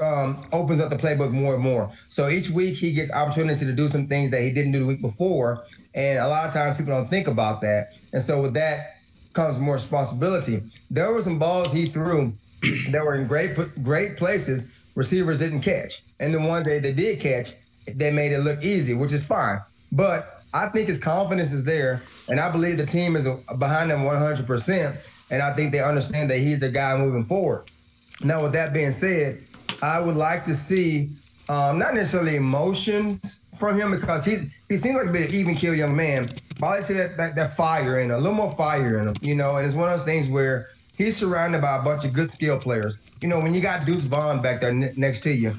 um, 0.01 0.45
opens 0.53 0.79
up 0.79 0.89
the 0.89 0.95
playbook 0.95 1.31
more 1.31 1.55
and 1.55 1.63
more. 1.63 1.91
So 2.07 2.29
each 2.29 2.51
week, 2.51 2.75
he 2.77 2.93
gets 2.93 3.11
opportunity 3.11 3.65
to 3.65 3.73
do 3.73 3.89
some 3.89 4.07
things 4.07 4.31
that 4.31 4.43
he 4.43 4.53
didn't 4.53 4.71
do 4.71 4.79
the 4.79 4.85
week 4.85 5.01
before, 5.01 5.65
and 5.93 6.19
a 6.19 6.27
lot 6.29 6.47
of 6.47 6.53
times 6.53 6.77
people 6.77 6.93
don't 6.93 7.09
think 7.09 7.27
about 7.27 7.59
that. 7.61 7.87
And 8.13 8.21
so 8.21 8.41
with 8.41 8.53
that 8.53 8.95
comes 9.33 9.59
more 9.59 9.73
responsibility. 9.73 10.61
There 10.89 11.11
were 11.11 11.21
some 11.21 11.37
balls 11.37 11.73
he 11.73 11.85
threw 11.85 12.31
that 12.91 13.03
were 13.03 13.15
in 13.15 13.27
great 13.27 13.57
great 13.83 14.15
places. 14.15 14.93
Receivers 14.95 15.39
didn't 15.39 15.63
catch, 15.63 16.01
and 16.21 16.33
the 16.33 16.39
ones 16.39 16.65
that 16.65 16.81
they 16.81 16.93
did 16.93 17.19
catch, 17.19 17.51
they 17.87 18.11
made 18.11 18.31
it 18.31 18.39
look 18.39 18.63
easy, 18.63 18.93
which 18.93 19.13
is 19.13 19.25
fine. 19.25 19.59
But 19.91 20.41
I 20.53 20.67
think 20.69 20.87
his 20.87 20.99
confidence 20.99 21.51
is 21.51 21.63
there, 21.63 22.01
and 22.29 22.39
I 22.39 22.51
believe 22.51 22.77
the 22.77 22.85
team 22.85 23.15
is 23.15 23.27
behind 23.57 23.91
him 23.91 23.99
100%. 24.01 25.09
And 25.31 25.41
I 25.41 25.53
think 25.55 25.71
they 25.71 25.81
understand 25.81 26.29
that 26.29 26.37
he's 26.37 26.59
the 26.59 26.69
guy 26.69 26.95
moving 26.97 27.25
forward. 27.25 27.63
Now, 28.23 28.43
with 28.43 28.53
that 28.53 28.73
being 28.73 28.91
said, 28.91 29.39
I 29.81 29.99
would 29.99 30.15
like 30.15 30.45
to 30.45 30.53
see 30.53 31.09
um, 31.49 31.79
not 31.79 31.95
necessarily 31.95 32.35
emotions 32.35 33.39
from 33.57 33.79
him 33.79 33.91
because 33.91 34.25
he's 34.25 34.53
he 34.67 34.77
seems 34.77 34.95
like 34.95 35.07
a 35.07 35.11
bit 35.11 35.33
even 35.33 35.55
kill 35.55 35.73
young 35.73 35.95
man. 35.95 36.25
But 36.59 36.67
I 36.67 36.79
see 36.81 36.93
that, 36.93 37.17
that, 37.17 37.35
that 37.35 37.55
fire 37.55 37.99
in 37.99 38.11
him, 38.11 38.15
a 38.15 38.19
little 38.19 38.33
more 38.33 38.51
fire 38.51 38.99
in 38.99 39.07
him, 39.07 39.13
you 39.21 39.35
know. 39.35 39.57
And 39.57 39.65
it's 39.65 39.75
one 39.75 39.89
of 39.89 39.97
those 39.97 40.05
things 40.05 40.29
where 40.29 40.67
he's 40.97 41.17
surrounded 41.17 41.61
by 41.61 41.77
a 41.77 41.83
bunch 41.83 42.05
of 42.05 42.13
good 42.13 42.31
skill 42.31 42.59
players. 42.59 42.97
You 43.21 43.27
know, 43.27 43.37
when 43.37 43.53
you 43.53 43.61
got 43.61 43.85
Deuce 43.85 44.03
Vaughn 44.03 44.41
back 44.41 44.61
there 44.61 44.71
next 44.71 45.21
to 45.21 45.31
you, 45.31 45.53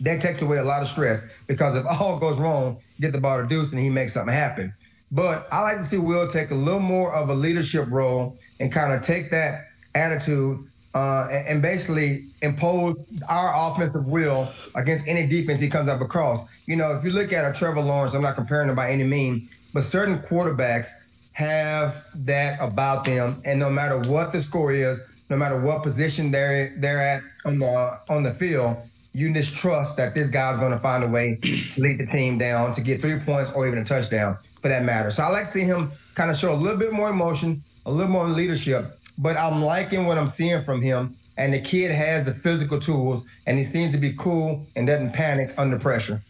that 0.00 0.20
takes 0.20 0.42
away 0.42 0.58
a 0.58 0.64
lot 0.64 0.82
of 0.82 0.88
stress 0.88 1.42
because 1.46 1.76
if 1.76 1.86
all 2.00 2.18
goes 2.18 2.38
wrong, 2.38 2.76
get 3.00 3.12
the 3.12 3.20
ball 3.20 3.40
to 3.40 3.46
Deuce 3.46 3.72
and 3.72 3.80
he 3.80 3.90
makes 3.90 4.14
something 4.14 4.34
happen. 4.34 4.72
But 5.10 5.48
I 5.50 5.62
like 5.62 5.78
to 5.78 5.84
see 5.84 5.98
Will 5.98 6.28
take 6.28 6.50
a 6.50 6.54
little 6.54 6.80
more 6.80 7.14
of 7.14 7.30
a 7.30 7.34
leadership 7.34 7.86
role 7.90 8.36
and 8.60 8.70
kind 8.70 8.92
of 8.92 9.02
take 9.02 9.30
that 9.30 9.64
attitude 9.94 10.58
uh, 10.94 11.28
and, 11.30 11.46
and, 11.46 11.62
basically 11.62 12.24
impose 12.42 12.96
our 13.28 13.52
offensive 13.54 14.06
will 14.06 14.48
against 14.74 15.06
any 15.06 15.26
defense 15.26 15.60
he 15.60 15.68
comes 15.68 15.88
up 15.88 16.00
across. 16.00 16.66
You 16.66 16.76
know, 16.76 16.92
if 16.92 17.04
you 17.04 17.10
look 17.10 17.32
at 17.32 17.48
a 17.48 17.56
Trevor 17.56 17.82
Lawrence, 17.82 18.14
I'm 18.14 18.22
not 18.22 18.34
comparing 18.36 18.68
him 18.68 18.74
by 18.74 18.90
any 18.90 19.04
means, 19.04 19.70
but 19.74 19.82
certain 19.82 20.18
quarterbacks 20.18 20.88
have 21.34 22.04
that 22.24 22.58
about 22.60 23.04
them, 23.04 23.40
and 23.44 23.60
no 23.60 23.70
matter 23.70 23.98
what 24.10 24.32
the 24.32 24.40
score 24.40 24.72
is, 24.72 25.24
no 25.30 25.36
matter 25.36 25.60
what 25.60 25.82
position 25.82 26.30
they're 26.30 26.72
they're 26.78 27.00
at 27.00 27.22
on 27.44 27.58
the 27.58 27.98
on 28.08 28.22
the 28.22 28.32
field, 28.32 28.76
you 29.12 29.32
just 29.32 29.56
trust 29.56 29.96
that 29.96 30.14
this 30.14 30.30
guy's 30.30 30.58
going 30.58 30.72
to 30.72 30.78
find 30.78 31.02
a 31.04 31.08
way 31.08 31.38
to 31.42 31.80
lead 31.80 31.98
the 31.98 32.06
team 32.06 32.38
down 32.38 32.72
to 32.72 32.80
get 32.80 33.00
three 33.00 33.18
points 33.18 33.52
or 33.52 33.66
even 33.66 33.78
a 33.78 33.84
touchdown 33.84 34.36
for 34.60 34.68
that 34.68 34.84
matter. 34.84 35.10
So 35.10 35.22
I 35.22 35.28
like 35.28 35.46
to 35.46 35.52
see 35.52 35.64
him 35.64 35.90
kind 36.14 36.30
of 36.30 36.36
show 36.36 36.52
a 36.52 36.56
little 36.56 36.78
bit 36.78 36.92
more 36.92 37.10
emotion, 37.10 37.60
a 37.86 37.90
little 37.90 38.10
more 38.10 38.28
leadership. 38.28 38.86
But 39.18 39.36
I'm 39.36 39.62
liking 39.62 40.06
what 40.06 40.18
I'm 40.18 40.26
seeing 40.26 40.62
from 40.62 40.80
him. 40.80 41.14
And 41.36 41.54
the 41.54 41.60
kid 41.60 41.92
has 41.92 42.24
the 42.24 42.32
physical 42.32 42.80
tools, 42.80 43.28
and 43.46 43.56
he 43.56 43.62
seems 43.62 43.92
to 43.92 43.98
be 43.98 44.12
cool 44.14 44.66
and 44.74 44.88
doesn't 44.88 45.12
panic 45.12 45.54
under 45.56 45.78
pressure. 45.78 46.20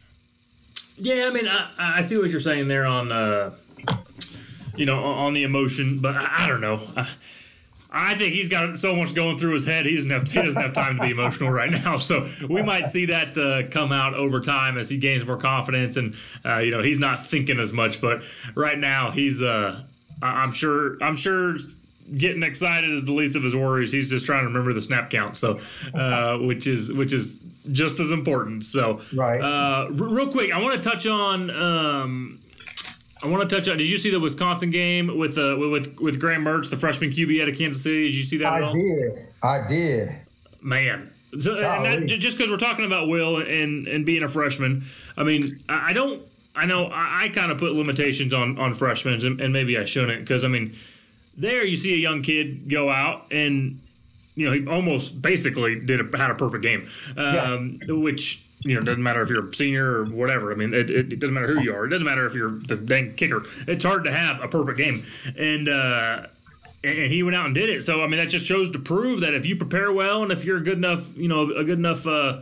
Yeah, 0.96 1.28
I 1.28 1.30
mean, 1.30 1.48
I, 1.48 1.68
I 1.78 2.02
see 2.02 2.18
what 2.18 2.30
you're 2.30 2.40
saying 2.40 2.68
there 2.68 2.84
on, 2.84 3.10
uh, 3.10 3.54
you 4.76 4.84
know, 4.84 5.02
on 5.02 5.32
the 5.32 5.44
emotion, 5.44 6.00
but 6.00 6.14
I, 6.14 6.44
I 6.44 6.46
don't 6.46 6.60
know. 6.60 6.80
I, 6.96 7.08
I 7.90 8.14
think 8.14 8.34
he's 8.34 8.48
got 8.48 8.78
so 8.78 8.94
much 8.94 9.14
going 9.14 9.38
through 9.38 9.54
his 9.54 9.66
head. 9.66 9.86
He 9.86 9.94
doesn't 9.96 10.10
have 10.10 10.28
he 10.28 10.42
doesn't 10.42 10.60
have 10.60 10.74
time 10.74 10.96
to 10.96 11.02
be 11.02 11.10
emotional 11.10 11.50
right 11.50 11.70
now. 11.70 11.96
So 11.96 12.28
we 12.48 12.62
might 12.62 12.86
see 12.86 13.06
that 13.06 13.36
uh, 13.38 13.70
come 13.70 13.92
out 13.92 14.14
over 14.14 14.40
time 14.40 14.76
as 14.76 14.90
he 14.90 14.98
gains 14.98 15.26
more 15.26 15.38
confidence, 15.38 15.96
and 15.96 16.14
uh, 16.44 16.58
you 16.58 16.70
know 16.70 16.82
he's 16.82 16.98
not 16.98 17.26
thinking 17.26 17.58
as 17.58 17.72
much. 17.72 18.00
But 18.00 18.20
right 18.54 18.78
now 18.78 19.10
he's 19.10 19.40
uh, 19.42 19.82
I'm 20.22 20.52
sure 20.52 21.02
I'm 21.02 21.16
sure 21.16 21.56
getting 22.16 22.42
excited 22.42 22.90
is 22.90 23.04
the 23.04 23.12
least 23.12 23.36
of 23.36 23.42
his 23.42 23.54
worries. 23.56 23.90
He's 23.92 24.10
just 24.10 24.26
trying 24.26 24.42
to 24.42 24.48
remember 24.48 24.72
the 24.74 24.82
snap 24.82 25.10
count. 25.10 25.36
So 25.38 25.60
uh, 25.94 26.38
which 26.38 26.66
is 26.66 26.92
which 26.92 27.12
is 27.14 27.36
just 27.72 28.00
as 28.00 28.10
important. 28.10 28.64
So 28.64 29.00
right. 29.14 29.40
Uh, 29.40 29.86
r- 29.86 29.90
real 29.90 30.30
quick, 30.30 30.52
I 30.52 30.60
want 30.60 30.82
to 30.82 30.88
touch 30.90 31.06
on. 31.06 31.50
Um, 31.50 32.38
I 33.22 33.28
want 33.28 33.48
to 33.48 33.56
touch 33.56 33.68
on. 33.68 33.78
Did 33.78 33.88
you 33.88 33.98
see 33.98 34.10
the 34.10 34.20
Wisconsin 34.20 34.70
game 34.70 35.18
with 35.18 35.38
uh 35.38 35.56
with 35.58 35.98
with 36.00 36.20
Graham 36.20 36.44
Mertz, 36.44 36.70
the 36.70 36.76
freshman 36.76 37.10
QB 37.10 37.42
out 37.42 37.48
of 37.48 37.56
Kansas 37.56 37.82
City? 37.82 38.06
Did 38.06 38.14
you 38.14 38.22
see 38.22 38.38
that? 38.38 38.52
I 38.52 38.72
did. 38.72 39.18
I 39.42 39.68
did. 39.68 40.14
Man, 40.62 41.08
so 41.38 41.56
that, 41.56 42.06
just 42.06 42.38
because 42.38 42.50
we're 42.50 42.56
talking 42.56 42.86
about 42.86 43.08
Will 43.08 43.38
and 43.38 43.86
and 43.86 44.06
being 44.06 44.22
a 44.22 44.28
freshman, 44.28 44.84
I 45.16 45.24
mean, 45.24 45.58
I 45.68 45.92
don't. 45.92 46.22
I 46.56 46.64
know 46.64 46.86
I, 46.86 47.24
I 47.24 47.28
kind 47.28 47.52
of 47.52 47.58
put 47.58 47.72
limitations 47.72 48.32
on 48.32 48.58
on 48.58 48.74
freshmen, 48.74 49.24
and, 49.24 49.40
and 49.40 49.52
maybe 49.52 49.78
I 49.78 49.84
shouldn't, 49.84 50.20
because 50.20 50.44
I 50.44 50.48
mean, 50.48 50.74
there 51.36 51.64
you 51.64 51.76
see 51.76 51.94
a 51.94 51.98
young 51.98 52.22
kid 52.22 52.68
go 52.68 52.90
out 52.90 53.30
and 53.30 53.78
you 54.34 54.46
know 54.46 54.52
he 54.52 54.66
almost 54.66 55.20
basically 55.20 55.78
did 55.78 56.00
a, 56.00 56.16
had 56.16 56.30
a 56.30 56.34
perfect 56.34 56.62
game, 56.62 56.88
um, 57.16 57.78
yeah. 57.86 57.94
which 57.94 58.47
you 58.64 58.74
know, 58.74 58.80
it 58.80 58.84
doesn't 58.84 59.02
matter 59.02 59.22
if 59.22 59.28
you're 59.28 59.48
a 59.48 59.54
senior 59.54 60.00
or 60.00 60.04
whatever. 60.04 60.52
I 60.52 60.54
mean, 60.54 60.74
it, 60.74 60.90
it, 60.90 61.12
it, 61.12 61.20
doesn't 61.20 61.34
matter 61.34 61.46
who 61.46 61.60
you 61.60 61.74
are. 61.74 61.86
It 61.86 61.90
doesn't 61.90 62.04
matter 62.04 62.26
if 62.26 62.34
you're 62.34 62.50
the 62.50 62.76
dang 62.76 63.14
kicker. 63.14 63.42
It's 63.66 63.84
hard 63.84 64.04
to 64.04 64.12
have 64.12 64.42
a 64.42 64.48
perfect 64.48 64.78
game. 64.78 65.04
And, 65.36 65.68
uh, 65.68 66.26
and 66.84 67.12
he 67.12 67.22
went 67.22 67.36
out 67.36 67.46
and 67.46 67.54
did 67.54 67.70
it. 67.70 67.82
So, 67.82 68.02
I 68.02 68.06
mean, 68.06 68.18
that 68.18 68.28
just 68.28 68.46
shows 68.46 68.70
to 68.72 68.78
prove 68.78 69.20
that 69.20 69.34
if 69.34 69.46
you 69.46 69.56
prepare 69.56 69.92
well 69.92 70.22
and 70.22 70.32
if 70.32 70.44
you're 70.44 70.58
a 70.58 70.62
good 70.62 70.78
enough, 70.78 71.16
you 71.16 71.28
know, 71.28 71.50
a 71.50 71.64
good 71.64 71.78
enough, 71.78 72.06
uh, 72.06 72.40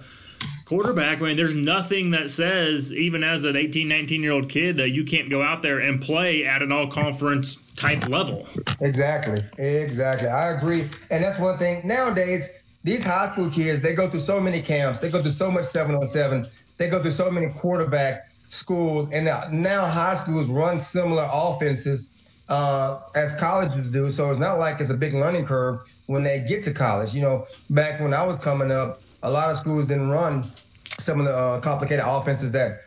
quarterback, 0.66 1.18
I 1.23 1.26
mean, 1.26 1.37
there's 1.37 1.56
nothing 1.56 2.11
that 2.11 2.28
says, 2.28 2.94
even 2.94 3.25
as 3.25 3.44
an 3.44 3.56
18, 3.56 3.88
19 3.88 4.23
year 4.23 4.32
old 4.32 4.49
kid, 4.49 4.76
that 4.76 4.90
you 4.90 5.04
can't 5.04 5.30
go 5.30 5.42
out 5.42 5.62
there 5.62 5.78
and 5.78 6.00
play 6.02 6.44
at 6.44 6.61
an 6.61 6.73
all 6.73 6.88
conference 6.88 7.73
type 7.75 8.08
level. 8.08 8.46
Exactly. 8.80 9.42
Exactly. 9.58 10.28
I 10.28 10.50
agree. 10.50 10.82
And 11.11 11.25
that's 11.25 11.38
one 11.38 11.56
thing 11.56 11.87
nowadays, 11.87 12.52
these 12.87 13.02
high 13.02 13.28
school 13.33 13.50
kids, 13.50 13.83
they 13.83 13.97
go 13.97 14.09
through 14.09 14.21
so 14.21 14.40
many 14.40 14.62
camps, 14.62 15.00
they 15.00 15.11
go 15.11 15.21
through 15.21 15.33
so 15.33 15.50
much 15.50 15.64
seven 15.64 15.97
on 15.97 16.07
seven, 16.07 16.47
they 16.78 16.88
go 16.88 17.02
through 17.02 17.11
so 17.11 17.28
many 17.28 17.49
quarterback 17.49 18.28
schools, 18.28 19.11
and 19.11 19.25
now, 19.25 19.43
now 19.50 19.85
high 19.85 20.14
schools 20.14 20.49
run 20.49 20.78
similar 20.78 21.28
offenses 21.33 22.45
uh, 22.49 23.00
as 23.16 23.37
colleges 23.40 23.90
do. 23.90 24.12
So 24.12 24.31
it's 24.31 24.38
not 24.38 24.61
like 24.61 24.81
it's 24.81 24.90
a 24.90 24.95
big 24.95 25.14
learning 25.14 25.47
curve 25.47 25.81
when 26.07 26.23
they 26.23 26.45
get 26.49 26.62
to 26.62 26.73
college. 26.73 27.12
You 27.12 27.23
know, 27.23 27.47
back 27.71 28.00
when 28.00 28.14
I 28.14 28.25
was 28.25 28.38
coming 28.38 28.71
up, 28.71 29.00
a 29.25 29.31
lot 29.31 29.50
of 29.50 29.59
schools 29.59 29.87
didn't 29.87 30.11
run 30.11 30.45
some 30.45 31.19
of 31.19 31.26
the 31.26 31.35
uh, 31.37 31.61
complicated 31.61 32.05
offenses 32.07 32.52
that 32.52 32.83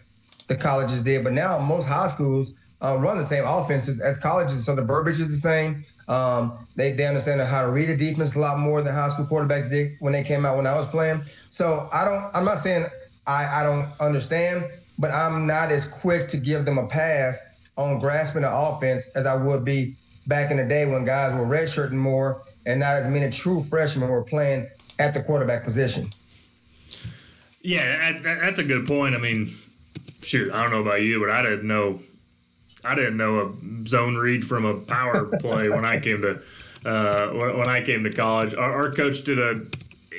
the 0.47 0.55
colleges 0.55 1.03
did, 1.03 1.25
but 1.25 1.33
now 1.33 1.59
most 1.59 1.87
high 1.87 2.07
schools 2.07 2.53
uh, 2.81 2.95
run 2.97 3.17
the 3.17 3.25
same 3.25 3.43
offenses 3.45 3.99
as 3.99 4.17
colleges. 4.17 4.65
So 4.65 4.75
the 4.75 4.81
verbiage 4.81 5.19
is 5.19 5.27
the 5.27 5.49
same. 5.49 5.83
Um, 6.09 6.53
they, 6.75 6.91
they 6.91 7.05
understand 7.05 7.39
how 7.41 7.61
to 7.61 7.71
read 7.71 7.89
a 7.89 7.95
defense 7.95 8.35
a 8.35 8.39
lot 8.39 8.57
more 8.57 8.81
than 8.81 8.93
high 8.93 9.09
school 9.09 9.25
quarterbacks 9.25 9.69
did 9.69 9.91
when 9.99 10.11
they 10.11 10.23
came 10.23 10.43
out 10.43 10.57
when 10.57 10.65
I 10.65 10.75
was 10.75 10.87
playing. 10.87 11.21
So 11.51 11.87
I 11.93 12.03
don't, 12.03 12.29
I'm 12.33 12.43
not 12.43 12.59
saying 12.59 12.87
I, 13.27 13.61
I 13.61 13.63
don't 13.63 13.87
understand, 14.01 14.65
but 14.97 15.11
I'm 15.11 15.45
not 15.45 15.71
as 15.71 15.87
quick 15.87 16.27
to 16.29 16.37
give 16.37 16.65
them 16.65 16.79
a 16.79 16.87
pass 16.87 17.71
on 17.77 17.99
grasping 17.99 18.41
the 18.41 18.51
offense 18.51 19.15
as 19.15 19.27
I 19.27 19.35
would 19.35 19.63
be 19.63 19.93
back 20.27 20.49
in 20.49 20.57
the 20.57 20.65
day 20.65 20.85
when 20.85 21.05
guys 21.05 21.33
were 21.39 21.45
redshirting 21.45 21.91
more 21.91 22.41
and 22.65 22.79
not 22.79 22.95
as 22.95 23.07
many 23.07 23.31
true 23.31 23.63
freshmen 23.63 24.09
were 24.09 24.23
playing 24.23 24.67
at 24.97 25.13
the 25.13 25.21
quarterback 25.21 25.63
position. 25.63 26.07
Yeah, 27.61 28.19
that's 28.19 28.59
a 28.59 28.63
good 28.63 28.87
point. 28.87 29.15
I 29.15 29.19
mean, 29.19 29.49
shoot, 30.21 30.51
I 30.51 30.63
don't 30.63 30.71
know 30.71 30.81
about 30.81 31.01
you, 31.01 31.19
but 31.19 31.29
I 31.29 31.43
didn't 31.43 31.67
know 31.67 31.99
I 32.85 32.95
didn't 32.95 33.17
know 33.17 33.39
a 33.39 33.87
zone 33.87 34.15
read 34.15 34.45
from 34.45 34.65
a 34.65 34.73
power 34.73 35.25
play 35.39 35.69
when 35.69 35.85
I 35.85 35.99
came 35.99 36.21
to 36.21 36.41
uh, 36.85 37.29
when, 37.31 37.67
I 37.67 37.83
came 37.83 38.03
to 38.03 38.09
college. 38.09 38.53
Our, 38.53 38.71
our, 38.85 38.91
coach 38.91 39.23
did 39.25 39.37
a 39.37 39.61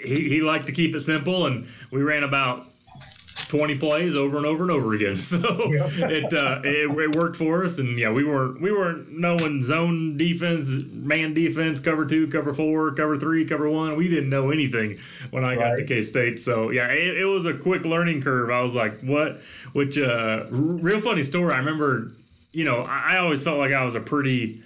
he, 0.04 0.28
he 0.28 0.42
liked 0.42 0.66
to 0.66 0.72
keep 0.72 0.94
it 0.94 1.00
simple, 1.00 1.46
and 1.46 1.66
we 1.90 2.02
ran 2.02 2.22
about 2.22 2.66
20 3.48 3.78
plays 3.78 4.14
over 4.14 4.36
and 4.36 4.46
over 4.46 4.62
and 4.62 4.70
over 4.70 4.94
again. 4.94 5.16
So 5.20 5.38
it, 5.38 6.32
uh, 6.32 6.60
it, 6.64 6.90
it 6.90 7.16
worked 7.16 7.36
for 7.36 7.64
us, 7.64 7.78
and 7.78 7.98
yeah, 7.98 8.12
we 8.12 8.24
weren't 8.24 8.60
we 8.60 8.72
weren't 8.72 9.10
knowing 9.10 9.62
zone 9.62 10.16
defense, 10.16 10.70
man 10.92 11.34
defense, 11.34 11.80
cover 11.80 12.04
two, 12.04 12.26
cover 12.28 12.52
four, 12.52 12.92
cover 12.92 13.16
three, 13.16 13.44
cover 13.44 13.70
one. 13.70 13.96
We 13.96 14.08
didn't 14.08 14.30
know 14.30 14.50
anything 14.50 14.98
when 15.30 15.44
I 15.44 15.54
got 15.54 15.70
right. 15.70 15.78
to 15.78 15.84
K 15.84 16.02
State. 16.02 16.38
So 16.40 16.70
yeah, 16.70 16.88
it, 16.88 17.18
it, 17.18 17.24
was 17.24 17.46
a 17.46 17.54
quick 17.54 17.84
learning 17.84 18.22
curve. 18.22 18.50
I 18.50 18.60
was 18.60 18.74
like, 18.74 18.98
what? 19.00 19.38
Which 19.72 19.98
uh, 19.98 20.46
real 20.50 21.00
funny 21.00 21.22
story. 21.22 21.54
I 21.54 21.58
remember 21.58 22.10
you 22.52 22.64
know, 22.64 22.82
I, 22.82 23.14
I 23.14 23.18
always 23.18 23.42
felt 23.42 23.58
like 23.58 23.72
I 23.72 23.84
was 23.84 23.94
a 23.94 24.00
pretty 24.00 24.62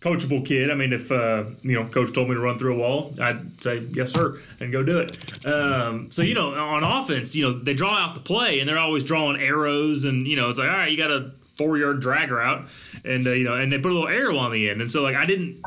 coachable 0.00 0.44
kid. 0.44 0.70
I 0.70 0.74
mean, 0.74 0.92
if 0.92 1.12
uh, 1.12 1.44
you 1.62 1.74
know, 1.74 1.84
coach 1.84 2.12
told 2.12 2.28
me 2.28 2.34
to 2.34 2.40
run 2.40 2.58
through 2.58 2.76
a 2.76 2.78
wall, 2.78 3.14
I'd 3.20 3.40
say 3.62 3.78
yes, 3.90 4.12
sir, 4.12 4.38
and 4.60 4.72
go 4.72 4.82
do 4.82 4.98
it. 4.98 5.46
Um, 5.46 6.10
so 6.10 6.22
you 6.22 6.34
know, 6.34 6.52
on 6.52 6.82
offense, 6.82 7.34
you 7.34 7.44
know, 7.44 7.58
they 7.58 7.74
draw 7.74 7.94
out 7.94 8.14
the 8.14 8.20
play, 8.20 8.60
and 8.60 8.68
they're 8.68 8.78
always 8.78 9.04
drawing 9.04 9.40
arrows, 9.40 10.04
and 10.04 10.26
you 10.26 10.36
know, 10.36 10.50
it's 10.50 10.58
like, 10.58 10.70
all 10.70 10.76
right, 10.76 10.90
you 10.90 10.96
got 10.96 11.10
a 11.10 11.30
four 11.56 11.78
yard 11.78 12.00
drag 12.00 12.30
route, 12.30 12.62
and 13.04 13.26
uh, 13.26 13.30
you 13.30 13.44
know, 13.44 13.54
and 13.54 13.72
they 13.72 13.78
put 13.78 13.92
a 13.92 13.94
little 13.94 14.08
arrow 14.08 14.38
on 14.38 14.50
the 14.50 14.70
end, 14.70 14.80
and 14.80 14.90
so 14.90 15.02
like 15.02 15.16
I 15.16 15.26
didn't, 15.26 15.60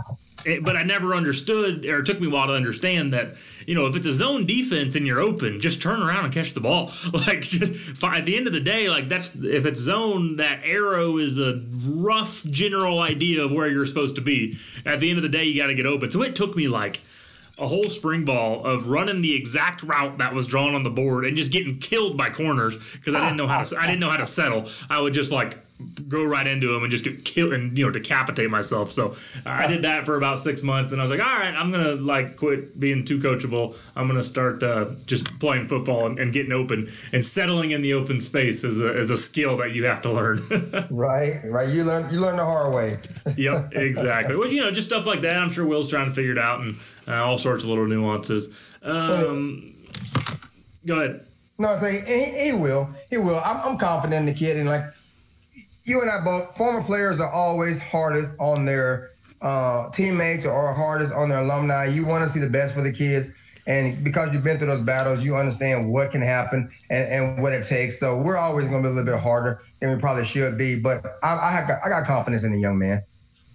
it, 0.45 0.63
but 0.63 0.75
I 0.75 0.83
never 0.83 1.13
understood, 1.15 1.85
or 1.85 1.99
it 1.99 2.05
took 2.05 2.19
me 2.19 2.27
a 2.27 2.29
while 2.29 2.47
to 2.47 2.53
understand 2.53 3.13
that 3.13 3.35
you 3.65 3.75
know, 3.75 3.85
if 3.85 3.95
it's 3.95 4.07
a 4.07 4.11
zone 4.11 4.45
defense 4.45 4.95
and 4.95 5.05
you're 5.05 5.19
open, 5.19 5.59
just 5.59 5.81
turn 5.81 6.01
around 6.01 6.25
and 6.25 6.33
catch 6.33 6.53
the 6.53 6.61
ball. 6.61 6.91
Like, 7.13 7.41
just 7.41 8.03
at 8.03 8.25
the 8.25 8.35
end 8.35 8.47
of 8.47 8.53
the 8.53 8.59
day, 8.59 8.89
like 8.89 9.07
that's 9.07 9.35
if 9.35 9.65
it's 9.65 9.79
zone, 9.79 10.37
that 10.37 10.59
arrow 10.65 11.17
is 11.17 11.39
a 11.39 11.61
rough 11.85 12.43
general 12.45 12.99
idea 12.99 13.43
of 13.45 13.51
where 13.51 13.67
you're 13.67 13.85
supposed 13.85 14.15
to 14.15 14.21
be. 14.21 14.57
At 14.85 14.99
the 14.99 15.09
end 15.09 15.17
of 15.17 15.23
the 15.23 15.29
day, 15.29 15.45
you 15.45 15.61
got 15.61 15.67
to 15.67 15.75
get 15.75 15.85
open. 15.85 16.11
So 16.11 16.21
it 16.23 16.35
took 16.35 16.55
me 16.55 16.67
like 16.67 16.99
a 17.59 17.67
whole 17.67 17.83
spring 17.83 18.25
ball 18.25 18.65
of 18.65 18.87
running 18.87 19.21
the 19.21 19.33
exact 19.35 19.83
route 19.83 20.17
that 20.17 20.33
was 20.33 20.47
drawn 20.47 20.73
on 20.73 20.83
the 20.83 20.89
board 20.89 21.25
and 21.25 21.37
just 21.37 21.51
getting 21.51 21.77
killed 21.77 22.17
by 22.17 22.29
corners 22.29 22.77
because 22.93 23.13
I 23.13 23.21
didn't 23.21 23.37
know 23.37 23.47
how 23.47 23.63
to 23.63 23.77
I 23.77 23.85
didn't 23.85 23.99
know 23.99 24.09
how 24.09 24.17
to 24.17 24.25
settle. 24.25 24.67
I 24.89 24.99
would 24.99 25.13
just 25.13 25.31
like 25.31 25.57
go 26.07 26.23
right 26.23 26.45
into 26.45 26.73
him 26.73 26.83
and 26.83 26.91
just 26.91 27.03
get 27.03 27.23
killed 27.25 27.53
and 27.53 27.77
you 27.77 27.85
know 27.85 27.91
decapitate 27.91 28.49
myself. 28.49 28.91
So 28.91 29.15
I 29.45 29.67
did 29.67 29.81
that 29.83 30.05
for 30.05 30.17
about 30.17 30.39
six 30.39 30.63
months, 30.63 30.91
and 30.91 31.01
I 31.01 31.03
was 31.03 31.11
like, 31.11 31.19
all 31.19 31.35
right, 31.35 31.53
I'm 31.53 31.71
gonna 31.71 31.95
like 31.95 32.37
quit 32.37 32.79
being 32.79 33.05
too 33.05 33.19
coachable. 33.19 33.75
I'm 33.95 34.07
gonna 34.07 34.23
start 34.23 34.61
uh, 34.63 34.91
just 35.05 35.25
playing 35.39 35.67
football 35.67 36.05
and, 36.05 36.19
and, 36.19 36.33
getting 36.33 36.51
open 36.51 36.89
and 37.11 37.25
settling 37.25 37.71
in 37.71 37.81
the 37.81 37.93
open 37.93 38.19
space 38.19 38.63
is 38.63 38.81
a, 38.81 38.97
is 38.97 39.09
a 39.09 39.17
skill 39.17 39.57
that 39.57 39.73
you 39.73 39.85
have 39.85 40.01
to 40.03 40.11
learn. 40.11 40.39
right, 40.89 41.39
right. 41.45 41.69
You 41.69 41.83
learn 41.83 42.11
you 42.11 42.19
learn 42.19 42.37
the 42.37 42.45
hard 42.45 42.73
way. 42.73 42.97
yep, 43.37 43.73
exactly. 43.73 44.35
Well, 44.35 44.49
you 44.49 44.61
know, 44.61 44.71
just 44.71 44.87
stuff 44.87 45.05
like 45.05 45.21
that. 45.21 45.41
I'm 45.41 45.51
sure 45.51 45.65
Will's 45.65 45.89
trying 45.89 46.09
to 46.09 46.13
figure 46.13 46.31
it 46.31 46.39
out 46.39 46.61
and 46.61 46.75
uh, 47.07 47.23
all 47.23 47.37
sorts 47.37 47.63
of 47.63 47.69
little 47.69 47.85
nuances. 47.85 48.55
Um, 48.83 49.73
go 50.85 50.99
ahead. 50.99 51.21
No, 51.59 51.69
I 51.69 51.79
say 51.79 52.01
he, 52.01 52.45
he, 52.45 52.51
will. 52.51 52.89
He 53.09 53.17
will. 53.17 53.39
I'm, 53.45 53.57
I'm 53.61 53.77
confident 53.77 54.19
in 54.19 54.25
the 54.25 54.33
kid, 54.33 54.57
and 54.57 54.67
like 54.67 54.83
you 55.85 56.01
and 56.01 56.09
I 56.09 56.23
both, 56.23 56.55
former 56.55 56.81
players 56.81 57.19
are 57.19 57.31
always 57.31 57.81
hardest 57.81 58.39
on 58.39 58.65
their 58.65 59.09
uh, 59.41 59.89
teammates 59.91 60.45
or 60.45 60.73
hardest 60.73 61.13
on 61.13 61.29
their 61.29 61.39
alumni. 61.39 61.85
You 61.85 62.05
want 62.05 62.23
to 62.23 62.29
see 62.29 62.39
the 62.39 62.49
best 62.49 62.73
for 62.73 62.81
the 62.81 62.91
kids. 62.91 63.31
And 63.65 64.03
because 64.03 64.33
you've 64.33 64.43
been 64.43 64.57
through 64.57 64.67
those 64.67 64.81
battles, 64.81 65.23
you 65.23 65.37
understand 65.37 65.89
what 65.89 66.11
can 66.11 66.21
happen 66.21 66.69
and, 66.89 67.07
and 67.07 67.41
what 67.41 67.53
it 67.53 67.63
takes. 67.63 67.97
So 67.97 68.17
we're 68.17 68.37
always 68.37 68.67
going 68.67 68.83
to 68.83 68.89
be 68.89 68.91
a 68.91 68.95
little 68.95 69.13
bit 69.13 69.21
harder 69.21 69.61
than 69.79 69.93
we 69.93 69.99
probably 69.99 70.25
should 70.25 70.57
be. 70.57 70.79
But 70.79 71.05
I, 71.21 71.37
I, 71.37 71.51
have, 71.51 71.69
I 71.83 71.89
got 71.89 72.05
confidence 72.05 72.43
in 72.43 72.51
the 72.51 72.59
young 72.59 72.77
man. 72.77 73.01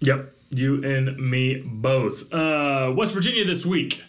Yep. 0.01 0.25
You 0.51 0.83
and 0.83 1.15
me 1.17 1.63
both. 1.63 2.33
Uh, 2.33 2.91
West 2.95 3.13
Virginia 3.13 3.45
this 3.45 3.67
week, 3.67 4.01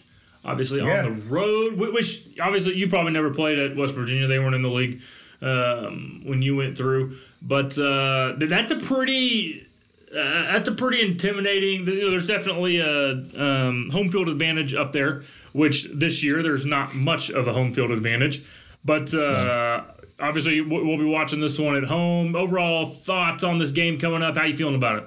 obviously 0.43 0.81
yeah. 0.81 1.05
on 1.05 1.19
the 1.19 1.25
road, 1.25 1.77
which 1.77 2.39
obviously 2.39 2.73
you 2.75 2.87
probably 2.87 3.11
never 3.11 3.31
played 3.31 3.59
at 3.59 3.77
West 3.77 3.93
Virginia. 3.93 4.25
They 4.25 4.39
weren't 4.39 4.55
in 4.55 4.63
the 4.63 4.69
league 4.69 5.01
um, 5.41 6.21
when 6.25 6.41
you 6.41 6.55
went 6.57 6.77
through. 6.77 7.15
But 7.41 7.77
uh, 7.77 8.33
that's 8.37 8.71
a 8.71 8.77
pretty 8.77 9.65
uh, 10.11 10.51
that's 10.51 10.69
a 10.69 10.73
pretty 10.73 11.01
intimidating. 11.01 11.87
You 11.87 12.01
know, 12.01 12.11
there's 12.11 12.27
definitely 12.27 12.79
a 12.79 13.11
um, 13.11 13.89
home 13.91 14.09
field 14.09 14.29
advantage 14.29 14.73
up 14.73 14.91
there, 14.91 15.23
which 15.53 15.85
this 15.93 16.23
year 16.23 16.43
there's 16.43 16.65
not 16.65 16.93
much 16.93 17.29
of 17.29 17.47
a 17.47 17.53
home 17.53 17.73
field 17.73 17.91
advantage. 17.91 18.43
But 18.83 19.13
uh, 19.13 19.83
obviously, 20.19 20.61
we'll 20.61 20.97
be 20.97 21.05
watching 21.05 21.39
this 21.39 21.57
one 21.59 21.75
at 21.75 21.83
home. 21.83 22.35
Overall 22.35 22.85
thoughts 22.85 23.43
on 23.43 23.57
this 23.57 23.71
game 23.71 23.99
coming 23.99 24.21
up? 24.21 24.35
How 24.35 24.43
you 24.43 24.55
feeling 24.55 24.75
about 24.75 25.03
it? 25.03 25.05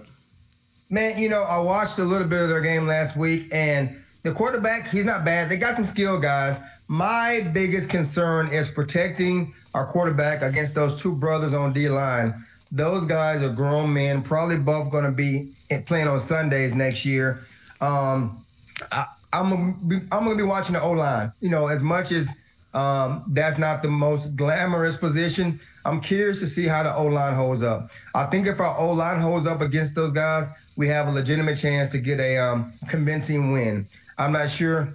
Man, 0.91 1.19
you 1.19 1.29
know, 1.29 1.43
I 1.43 1.59
watched 1.59 1.99
a 1.99 2.05
little 2.05 2.29
bit 2.29 2.43
of 2.43 2.49
their 2.49 2.61
game 2.61 2.87
last 2.87 3.17
week, 3.17 3.49
and 3.53 3.97
the 4.25 4.33
quarterback, 4.33 4.89
he's 4.89 5.05
not 5.05 5.25
bad. 5.25 5.51
They 5.51 5.59
got 5.59 5.77
some 5.77 5.85
skill 5.85 6.19
guys. 6.19 6.63
My 6.89 7.49
biggest 7.53 7.91
concern 7.91 8.49
is 8.49 8.71
protecting 8.71 9.53
our 9.75 9.87
quarterback 9.87 10.43
against 10.43 10.75
those 10.75 11.01
two 11.01 11.15
brothers 11.15 11.55
on 11.55 11.73
D 11.73 11.89
line. 11.89 12.35
Those 12.73 13.05
guys 13.05 13.43
are 13.43 13.53
grown 13.53 13.93
men, 13.93 14.23
probably 14.23 14.57
both 14.57 14.91
going 14.91 15.05
to 15.05 15.13
be 15.13 15.53
playing 15.87 16.09
on 16.09 16.19
Sundays 16.19 16.75
next 16.75 17.05
year. 17.05 17.47
Um, 17.81 18.39
I, 18.91 19.05
am 19.33 19.77
I'm 20.11 20.25
gonna 20.25 20.37
be 20.37 20.43
watching 20.43 20.73
the 20.73 20.83
O 20.83 20.93
line. 20.93 21.31
You 21.41 21.51
know, 21.51 21.69
as 21.69 21.83
much 21.83 22.11
as 22.11 22.35
um, 22.73 23.23
that's 23.29 23.59
not 23.59 23.83
the 23.83 23.91
most 23.91 24.37
glamorous 24.37 24.97
position, 24.97 25.61
I'm 25.85 26.01
curious 26.01 26.41
to 26.41 26.47
see 26.47 26.67
how 26.67 26.83
the 26.83 26.95
O 26.95 27.05
line 27.05 27.35
holds 27.35 27.63
up. 27.63 27.91
I 28.15 28.25
think 28.25 28.47
if 28.47 28.59
our 28.59 28.77
O 28.79 28.93
line 28.93 29.21
holds 29.21 29.47
up 29.47 29.61
against 29.61 29.95
those 29.95 30.13
guys, 30.13 30.51
we 30.77 30.89
have 30.89 31.09
a 31.09 31.13
legitimate 31.13 31.57
chance 31.57 31.91
to 31.91 31.99
get 31.99 32.21
a 32.21 32.39
um, 32.39 32.73
convincing 32.89 33.53
win. 33.53 33.87
I'm 34.19 34.33
not 34.33 34.49
sure 34.49 34.89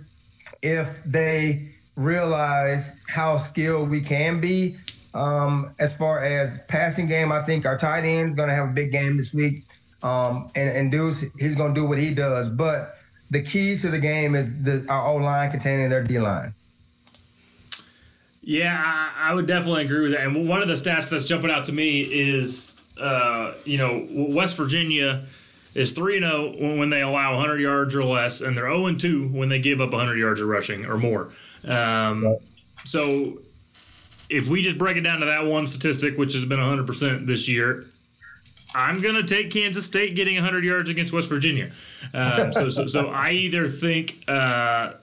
if 0.62 1.04
they 1.04 1.70
realize 1.96 3.04
how 3.10 3.38
skilled 3.38 3.90
we 3.90 4.02
can 4.02 4.40
be. 4.40 4.76
Um, 5.14 5.74
as 5.80 5.98
far 5.98 6.24
as 6.24 6.62
passing 6.68 7.08
game, 7.08 7.32
I 7.32 7.42
think 7.42 7.66
our 7.66 7.78
tight 7.78 8.06
end 8.06 8.32
is 8.32 8.36
going 8.36 8.50
to 8.50 8.56
have 8.56 8.70
a 8.70 8.74
big 8.74 8.92
game 8.92 9.18
this 9.18 9.34
week. 9.34 9.64
Um, 10.04 10.50
and, 10.56 10.70
and 10.70 10.92
Deuce, 10.92 11.22
he's 11.38 11.56
going 11.56 11.74
to 11.74 11.82
do 11.82 11.86
what 11.86 11.98
he 11.98 12.14
does. 12.14 12.50
But 12.50 12.96
the 13.32 13.42
key 13.42 13.76
to 13.78 13.90
the 13.90 14.00
game 14.00 14.36
is 14.36 14.64
the, 14.64 14.86
our 14.90 15.08
O 15.08 15.16
line 15.16 15.52
containing 15.52 15.90
their 15.90 16.04
D 16.04 16.20
line. 16.20 16.54
Yeah, 18.42 18.82
I, 18.84 19.32
I, 19.32 19.34
would 19.34 19.46
definitely 19.46 19.84
agree 19.84 20.02
with 20.02 20.12
that. 20.14 20.22
And 20.22 20.48
one 20.48 20.62
of 20.62 20.68
the 20.68 20.76
stats 20.76 21.10
that's 21.10 21.28
jumping 21.28 21.52
out 21.52 21.66
to 21.66 21.72
me 21.72 22.02
is, 22.02 22.82
uh, 23.00 23.54
you 23.66 23.78
know, 23.78 24.08
West 24.12 24.56
Virginia 24.56 25.24
is 25.76 25.92
3 25.92 26.20
0 26.20 26.78
when 26.78 26.90
they 26.90 27.02
allow 27.02 27.36
100 27.36 27.60
yards 27.60 27.96
or 27.96 28.04
less, 28.04 28.42
and 28.42 28.56
they're 28.56 28.72
0 28.72 28.96
2 28.96 29.30
when 29.30 29.50
they 29.50 29.60
give 29.60 29.82
up 29.82 29.92
100 29.92 30.18
yards 30.18 30.42
of 30.42 30.48
rushing 30.48 30.86
or 30.86 30.98
more. 30.98 31.32
Um, 31.68 32.38
so 32.86 33.38
if 34.30 34.48
we 34.48 34.62
just 34.62 34.78
break 34.78 34.98
it 34.98 35.02
down 35.02 35.20
to 35.20 35.26
that 35.26 35.46
one 35.46 35.68
statistic, 35.68 36.18
which 36.18 36.34
has 36.34 36.46
been 36.46 36.60
100% 36.60 37.26
this 37.26 37.48
year, 37.48 37.86
I'm 38.76 39.02
going 39.02 39.16
to 39.16 39.24
take 39.24 39.52
Kansas 39.52 39.86
State 39.86 40.16
getting 40.16 40.36
100 40.36 40.64
yards 40.64 40.90
against 40.90 41.12
West 41.12 41.28
Virginia. 41.28 41.72
Um, 42.14 42.54
so, 42.54 42.70
so, 42.70 42.88
so, 42.88 43.08
I 43.08 43.32
either 43.32 43.68
think, 43.68 44.24
uh, 44.28 44.94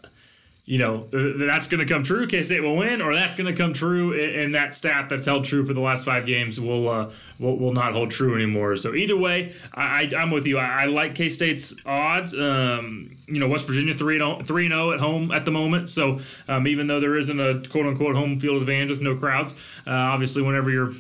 you 0.67 0.79
know, 0.79 0.99
that's 1.13 1.69
going 1.69 1.87
to 1.87 1.93
come 1.93 2.03
true, 2.03 2.27
K 2.27 2.43
State 2.43 2.61
will 2.61 2.77
win, 2.77 3.01
or 3.01 3.15
that's 3.15 3.37
going 3.37 3.47
to 3.47 3.57
come 3.57 3.73
true, 3.73 4.21
and 4.21 4.55
that 4.55 4.75
stat 4.75 5.09
that's 5.09 5.27
held 5.27 5.45
true 5.45 5.65
for 5.65 5.73
the 5.73 5.81
last 5.81 6.05
five 6.05 6.27
games 6.27 6.61
will 6.61 6.89
uh, 6.89 7.11
will, 7.39 7.73
not 7.73 7.93
hold 7.93 8.11
true 8.11 8.35
anymore. 8.35 8.77
So 8.77 8.95
either 8.95 9.17
way, 9.17 9.55
I, 9.75 10.11
am 10.17 10.33
with 10.33 10.45
you. 10.45 10.59
I, 10.59 10.83
I 10.83 10.85
like 10.87 11.15
K 11.15 11.29
State's 11.29 11.77
odds. 11.87 12.35
Um, 12.35 13.17
you 13.27 13.41
know 13.41 13.49
West 13.49 13.67
Virginia 13.67 13.95
three 13.95 14.19
three 14.45 14.69
zero 14.69 14.93
at 14.93 15.01
home 15.01 15.31
at 15.31 15.45
the 15.45 15.51
moment. 15.51 15.91
So 15.91 16.21
um, 16.49 16.67
even 16.67 16.87
though 16.87 17.01
there 17.01 17.17
isn't 17.17 17.41
a 17.41 17.63
quote 17.69 17.87
unquote 17.87 18.15
home 18.15 18.39
field 18.39 18.61
advantage 18.61 18.91
with 18.91 19.03
no 19.03 19.17
crowds, 19.17 19.55
uh, 19.87 19.91
obviously 19.91 20.43
whenever 20.43 20.71
you're 20.71 20.93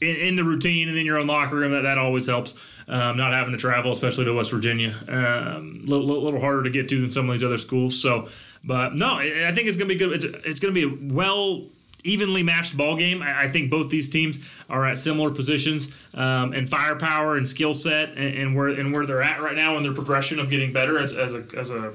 in, 0.00 0.16
in, 0.16 0.36
the 0.36 0.44
routine 0.44 0.88
and 0.88 0.98
in 0.98 1.06
your 1.06 1.18
own 1.18 1.26
locker 1.26 1.56
room, 1.56 1.72
that 1.72 1.82
that 1.82 1.98
always 1.98 2.26
helps. 2.26 2.58
Um, 2.86 3.16
not 3.16 3.32
having 3.32 3.52
to 3.52 3.58
travel, 3.58 3.92
especially 3.92 4.26
to 4.26 4.34
West 4.34 4.50
Virginia, 4.50 4.94
a 5.08 5.56
um, 5.56 5.80
little, 5.86 6.04
little 6.04 6.38
harder 6.38 6.64
to 6.64 6.70
get 6.70 6.86
to 6.90 7.00
than 7.00 7.10
some 7.10 7.30
of 7.30 7.32
these 7.32 7.42
other 7.42 7.56
schools. 7.56 7.98
So, 7.98 8.28
but 8.66 8.94
no, 8.94 9.16
I 9.16 9.52
think 9.52 9.68
it's 9.68 9.76
gonna 9.76 9.88
be 9.88 9.96
good. 9.96 10.12
It's 10.12 10.46
it's 10.46 10.60
gonna 10.60 10.72
be 10.72 10.84
a 10.84 11.14
well 11.14 11.62
evenly 12.04 12.42
matched 12.42 12.76
ball 12.76 12.96
game. 12.96 13.22
I, 13.22 13.44
I, 13.44 13.48
think 13.48 13.70
both 13.70 13.90
these 13.90 14.10
teams 14.10 14.38
are 14.68 14.86
at 14.86 14.98
similar 14.98 15.30
positions 15.30 15.94
um, 16.14 16.52
and 16.52 16.68
firepower 16.68 17.36
and 17.38 17.48
skill 17.48 17.74
set 17.74 18.10
and, 18.10 18.34
and, 18.36 18.54
where 18.54 18.68
and 18.68 18.92
where 18.92 19.06
they're 19.06 19.22
at 19.22 19.40
right 19.40 19.56
now 19.56 19.76
in 19.78 19.82
their 19.82 19.94
progression 19.94 20.38
of 20.38 20.50
getting 20.50 20.72
better 20.72 20.98
as, 20.98 21.16
as 21.16 21.32
a 21.32 21.44
as 21.58 21.70
a 21.70 21.92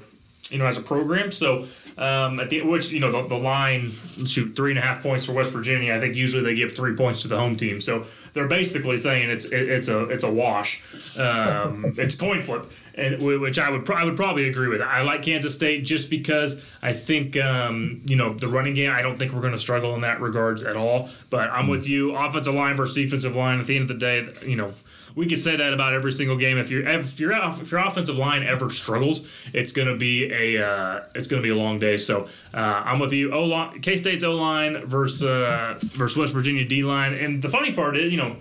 you 0.49 0.57
know 0.57 0.65
as 0.65 0.77
a 0.77 0.81
program. 0.81 1.31
So 1.31 1.65
um, 1.97 2.39
at 2.39 2.49
the 2.49 2.61
which 2.63 2.91
you 2.91 2.99
know 2.99 3.11
the, 3.11 3.27
the 3.27 3.37
line 3.37 3.89
shoot 3.89 4.55
three 4.55 4.71
and 4.71 4.79
a 4.79 4.81
half 4.81 5.03
points 5.03 5.25
for 5.25 5.33
West 5.33 5.51
Virginia. 5.51 5.93
I 5.93 5.99
think 5.99 6.15
usually 6.15 6.43
they 6.43 6.55
give 6.55 6.73
three 6.73 6.95
points 6.95 7.21
to 7.21 7.27
the 7.27 7.37
home 7.37 7.55
team. 7.55 7.79
So 7.79 8.05
they're 8.33 8.47
basically 8.47 8.97
saying 8.97 9.29
it's 9.29 9.45
it, 9.45 9.69
it's 9.69 9.87
a 9.87 10.03
it's 10.05 10.23
a 10.23 10.31
wash. 10.31 10.81
Um, 11.19 11.93
it's 11.97 12.15
coin 12.15 12.41
flip 12.41 12.63
and 12.99 13.41
which 13.41 13.57
I 13.57 13.69
would 13.69 13.89
I 13.89 14.03
would 14.03 14.15
probably 14.15 14.49
agree 14.49 14.67
with. 14.67 14.81
I 14.81 15.01
like 15.01 15.23
Kansas 15.23 15.55
State 15.55 15.83
just 15.85 16.09
because 16.09 16.65
I 16.81 16.93
think 16.93 17.37
um, 17.37 18.01
you 18.05 18.15
know 18.15 18.33
the 18.33 18.47
running 18.47 18.73
game. 18.73 18.91
I 18.91 19.01
don't 19.01 19.17
think 19.17 19.33
we're 19.33 19.41
going 19.41 19.53
to 19.53 19.59
struggle 19.59 19.95
in 19.95 20.01
that 20.01 20.19
regards 20.19 20.63
at 20.63 20.75
all. 20.75 21.09
But 21.29 21.49
I'm 21.51 21.67
with 21.67 21.87
you. 21.87 22.15
Offensive 22.15 22.53
line 22.53 22.75
versus 22.75 22.95
defensive 22.95 23.35
line. 23.35 23.59
At 23.59 23.67
the 23.67 23.75
end 23.77 23.89
of 23.89 23.99
the 23.99 24.05
day, 24.05 24.27
you 24.45 24.55
know 24.55 24.73
we 25.15 25.27
could 25.27 25.39
say 25.39 25.55
that 25.55 25.73
about 25.73 25.93
every 25.93 26.11
single 26.11 26.37
game. 26.37 26.57
If 26.57 26.69
your 26.69 26.87
if 26.87 27.19
your 27.19 27.31
if 27.31 27.71
your 27.71 27.81
offensive 27.81 28.17
line 28.17 28.43
ever 28.43 28.69
struggles, 28.69 29.29
it's 29.53 29.71
going 29.71 29.87
to 29.87 29.97
be 29.97 30.31
a 30.31 30.65
uh, 30.65 31.03
it's 31.15 31.27
to 31.27 31.41
be 31.41 31.49
a 31.49 31.55
long 31.55 31.79
day. 31.79 31.97
So 31.97 32.27
uh, 32.53 32.83
I'm 32.85 32.99
with 32.99 33.13
you. 33.13 33.31
O 33.33 33.71
K 33.81 33.95
State's 33.95 34.23
O 34.23 34.35
line 34.35 34.77
versus 34.85 35.23
uh, 35.23 35.77
versus 35.81 36.17
West 36.17 36.33
Virginia 36.33 36.65
D 36.65 36.83
line. 36.83 37.13
And 37.13 37.41
the 37.41 37.49
funny 37.49 37.73
part 37.73 37.97
is, 37.97 38.11
you 38.11 38.17
know 38.17 38.35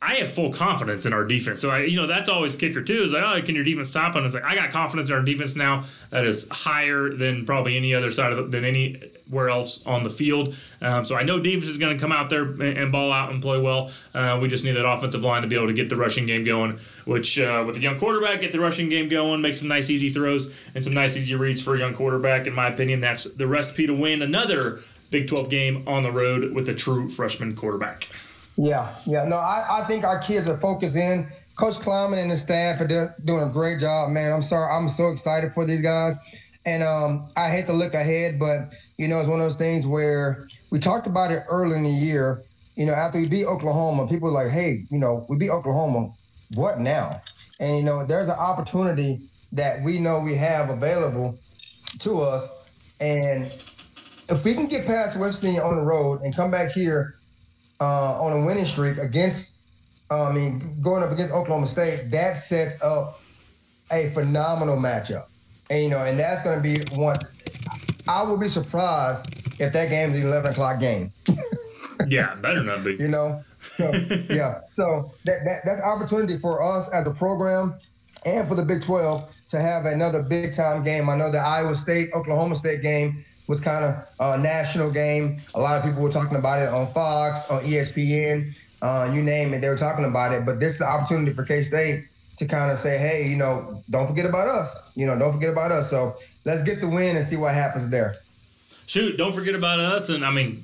I 0.00 0.14
have 0.16 0.30
full 0.30 0.52
confidence 0.52 1.06
in 1.06 1.12
our 1.12 1.24
defense. 1.24 1.60
So 1.60 1.70
I, 1.70 1.80
you 1.80 1.96
know, 1.96 2.06
that's 2.06 2.28
always 2.28 2.54
kicker 2.54 2.82
too. 2.82 3.02
Is 3.02 3.12
like, 3.12 3.24
oh, 3.24 3.44
can 3.44 3.56
your 3.56 3.64
defense 3.64 3.90
stop? 3.90 4.14
And 4.14 4.24
it's 4.24 4.34
like 4.34 4.44
I 4.44 4.54
got 4.54 4.70
confidence 4.70 5.10
in 5.10 5.16
our 5.16 5.22
defense 5.22 5.56
now. 5.56 5.84
That 6.10 6.24
is 6.24 6.48
higher 6.50 7.10
than 7.10 7.44
probably 7.44 7.76
any 7.76 7.94
other 7.94 8.12
side 8.12 8.30
of 8.30 8.36
the, 8.38 8.44
than 8.44 8.64
anywhere 8.64 9.48
else 9.48 9.84
on 9.88 10.04
the 10.04 10.10
field. 10.10 10.54
Um, 10.82 11.04
so 11.04 11.16
I 11.16 11.24
know 11.24 11.40
defense 11.40 11.66
is 11.66 11.78
going 11.78 11.96
to 11.96 12.00
come 12.00 12.12
out 12.12 12.30
there 12.30 12.42
and, 12.42 12.62
and, 12.62 12.92
ball 12.92 13.12
out 13.12 13.32
and 13.32 13.42
play 13.42 13.60
well. 13.60 13.90
Uh, 14.14 14.38
we 14.40 14.46
just 14.46 14.62
need 14.62 14.72
that 14.72 14.88
offensive 14.88 15.22
line 15.22 15.42
to 15.42 15.48
be 15.48 15.56
able 15.56 15.66
to 15.66 15.74
get 15.74 15.88
the 15.88 15.96
rushing 15.96 16.26
game 16.26 16.44
going. 16.44 16.78
Which 17.06 17.40
uh, 17.40 17.64
with 17.66 17.76
a 17.76 17.80
young 17.80 17.98
quarterback, 17.98 18.40
get 18.40 18.52
the 18.52 18.60
rushing 18.60 18.88
game 18.88 19.08
going, 19.08 19.40
make 19.40 19.56
some 19.56 19.66
nice 19.66 19.90
easy 19.90 20.10
throws 20.10 20.54
and 20.76 20.84
some 20.84 20.94
nice 20.94 21.16
easy 21.16 21.34
reads 21.34 21.60
for 21.60 21.74
a 21.74 21.78
young 21.78 21.94
quarterback. 21.94 22.46
In 22.46 22.52
my 22.52 22.68
opinion, 22.68 23.00
that's 23.00 23.24
the 23.24 23.48
recipe 23.48 23.88
to 23.88 23.94
win 23.94 24.22
another 24.22 24.78
Big 25.10 25.26
12 25.26 25.48
game 25.48 25.84
on 25.86 26.02
the 26.02 26.12
road 26.12 26.52
with 26.52 26.68
a 26.68 26.74
true 26.74 27.08
freshman 27.08 27.56
quarterback. 27.56 28.08
Yeah, 28.58 28.92
yeah. 29.06 29.24
No, 29.24 29.36
I, 29.36 29.64
I 29.70 29.84
think 29.84 30.04
our 30.04 30.18
kids 30.18 30.48
are 30.48 30.56
focused 30.56 30.96
in. 30.96 31.28
Coach 31.56 31.76
Klieman 31.76 32.18
and 32.18 32.30
the 32.30 32.36
staff 32.36 32.80
are 32.80 33.14
doing 33.24 33.44
a 33.44 33.48
great 33.48 33.78
job, 33.78 34.10
man. 34.10 34.32
I'm 34.32 34.42
sorry. 34.42 34.72
I'm 34.72 34.88
so 34.88 35.10
excited 35.10 35.52
for 35.52 35.64
these 35.64 35.80
guys. 35.80 36.16
And 36.66 36.82
um, 36.82 37.28
I 37.36 37.50
hate 37.50 37.66
to 37.66 37.72
look 37.72 37.94
ahead, 37.94 38.38
but, 38.38 38.72
you 38.96 39.06
know, 39.08 39.20
it's 39.20 39.28
one 39.28 39.40
of 39.40 39.46
those 39.46 39.56
things 39.56 39.86
where 39.86 40.46
we 40.70 40.80
talked 40.80 41.06
about 41.06 41.30
it 41.30 41.44
early 41.48 41.76
in 41.76 41.84
the 41.84 41.90
year. 41.90 42.40
You 42.74 42.86
know, 42.86 42.92
after 42.92 43.18
we 43.18 43.28
beat 43.28 43.46
Oklahoma, 43.46 44.06
people 44.08 44.28
were 44.28 44.34
like, 44.34 44.50
hey, 44.50 44.82
you 44.90 44.98
know, 44.98 45.24
we 45.28 45.36
beat 45.36 45.50
Oklahoma. 45.50 46.10
What 46.54 46.80
now? 46.80 47.20
And, 47.60 47.76
you 47.76 47.82
know, 47.84 48.04
there's 48.04 48.28
an 48.28 48.38
opportunity 48.38 49.20
that 49.52 49.82
we 49.82 49.98
know 49.98 50.18
we 50.20 50.34
have 50.34 50.68
available 50.68 51.36
to 52.00 52.20
us. 52.20 52.94
And 53.00 53.44
if 54.28 54.44
we 54.44 54.54
can 54.54 54.66
get 54.66 54.84
past 54.84 55.18
West 55.18 55.40
Virginia 55.40 55.62
on 55.62 55.76
the 55.76 55.82
road 55.82 56.20
and 56.22 56.34
come 56.34 56.50
back 56.50 56.72
here 56.72 57.14
uh, 57.80 58.20
on 58.20 58.32
a 58.32 58.44
winning 58.44 58.66
streak 58.66 58.98
against, 58.98 59.56
uh, 60.10 60.28
I 60.28 60.32
mean, 60.32 60.62
going 60.82 61.02
up 61.02 61.10
against 61.10 61.32
Oklahoma 61.32 61.66
State, 61.66 62.10
that 62.10 62.36
sets 62.36 62.80
up 62.82 63.20
a 63.90 64.10
phenomenal 64.10 64.76
matchup. 64.76 65.26
And, 65.70 65.82
you 65.82 65.90
know, 65.90 66.04
and 66.04 66.18
that's 66.18 66.42
going 66.42 66.56
to 66.56 66.62
be 66.62 66.76
one. 66.96 67.16
I 68.08 68.22
would 68.22 68.40
be 68.40 68.48
surprised 68.48 69.60
if 69.60 69.72
that 69.72 69.90
game 69.90 70.10
is 70.10 70.16
an 70.16 70.28
11 70.30 70.50
o'clock 70.50 70.80
game. 70.80 71.10
yeah, 72.08 72.34
better 72.36 72.62
not 72.62 72.84
be. 72.84 72.94
You 72.94 73.08
know? 73.08 73.42
So, 73.60 73.92
yeah. 74.30 74.60
So 74.72 75.12
that, 75.24 75.44
that 75.44 75.60
that's 75.64 75.82
opportunity 75.82 76.38
for 76.38 76.62
us 76.62 76.92
as 76.92 77.06
a 77.06 77.12
program 77.12 77.74
and 78.24 78.48
for 78.48 78.54
the 78.54 78.64
Big 78.64 78.82
12 78.82 79.37
to 79.48 79.60
have 79.60 79.86
another 79.86 80.22
big 80.22 80.54
time 80.54 80.82
game. 80.82 81.08
I 81.08 81.16
know 81.16 81.30
the 81.30 81.38
Iowa 81.38 81.76
State, 81.76 82.10
Oklahoma 82.12 82.56
State 82.56 82.82
game 82.82 83.24
was 83.48 83.60
kind 83.60 83.84
of 83.84 83.94
a 84.20 84.38
national 84.38 84.90
game. 84.90 85.38
A 85.54 85.60
lot 85.60 85.78
of 85.78 85.84
people 85.84 86.02
were 86.02 86.12
talking 86.12 86.36
about 86.36 86.62
it 86.62 86.68
on 86.68 86.86
Fox, 86.88 87.50
on 87.50 87.62
ESPN, 87.62 88.54
uh, 88.82 89.10
you 89.12 89.22
name 89.22 89.54
it. 89.54 89.60
They 89.60 89.68
were 89.68 89.76
talking 89.76 90.04
about 90.04 90.32
it. 90.32 90.44
But 90.44 90.60
this 90.60 90.76
is 90.76 90.80
an 90.82 90.88
opportunity 90.88 91.32
for 91.32 91.44
K 91.44 91.62
State 91.62 92.04
to 92.36 92.46
kind 92.46 92.70
of 92.70 92.78
say, 92.78 92.98
hey, 92.98 93.26
you 93.26 93.36
know, 93.36 93.80
don't 93.90 94.06
forget 94.06 94.26
about 94.26 94.48
us. 94.48 94.96
You 94.96 95.06
know, 95.06 95.18
don't 95.18 95.32
forget 95.32 95.50
about 95.50 95.72
us. 95.72 95.90
So 95.90 96.14
let's 96.44 96.62
get 96.62 96.80
the 96.80 96.88
win 96.88 97.16
and 97.16 97.24
see 97.24 97.36
what 97.36 97.54
happens 97.54 97.90
there. 97.90 98.14
Shoot, 98.86 99.16
don't 99.16 99.34
forget 99.34 99.54
about 99.54 99.80
us. 99.80 100.08
And 100.08 100.24
I 100.24 100.30
mean, 100.30 100.62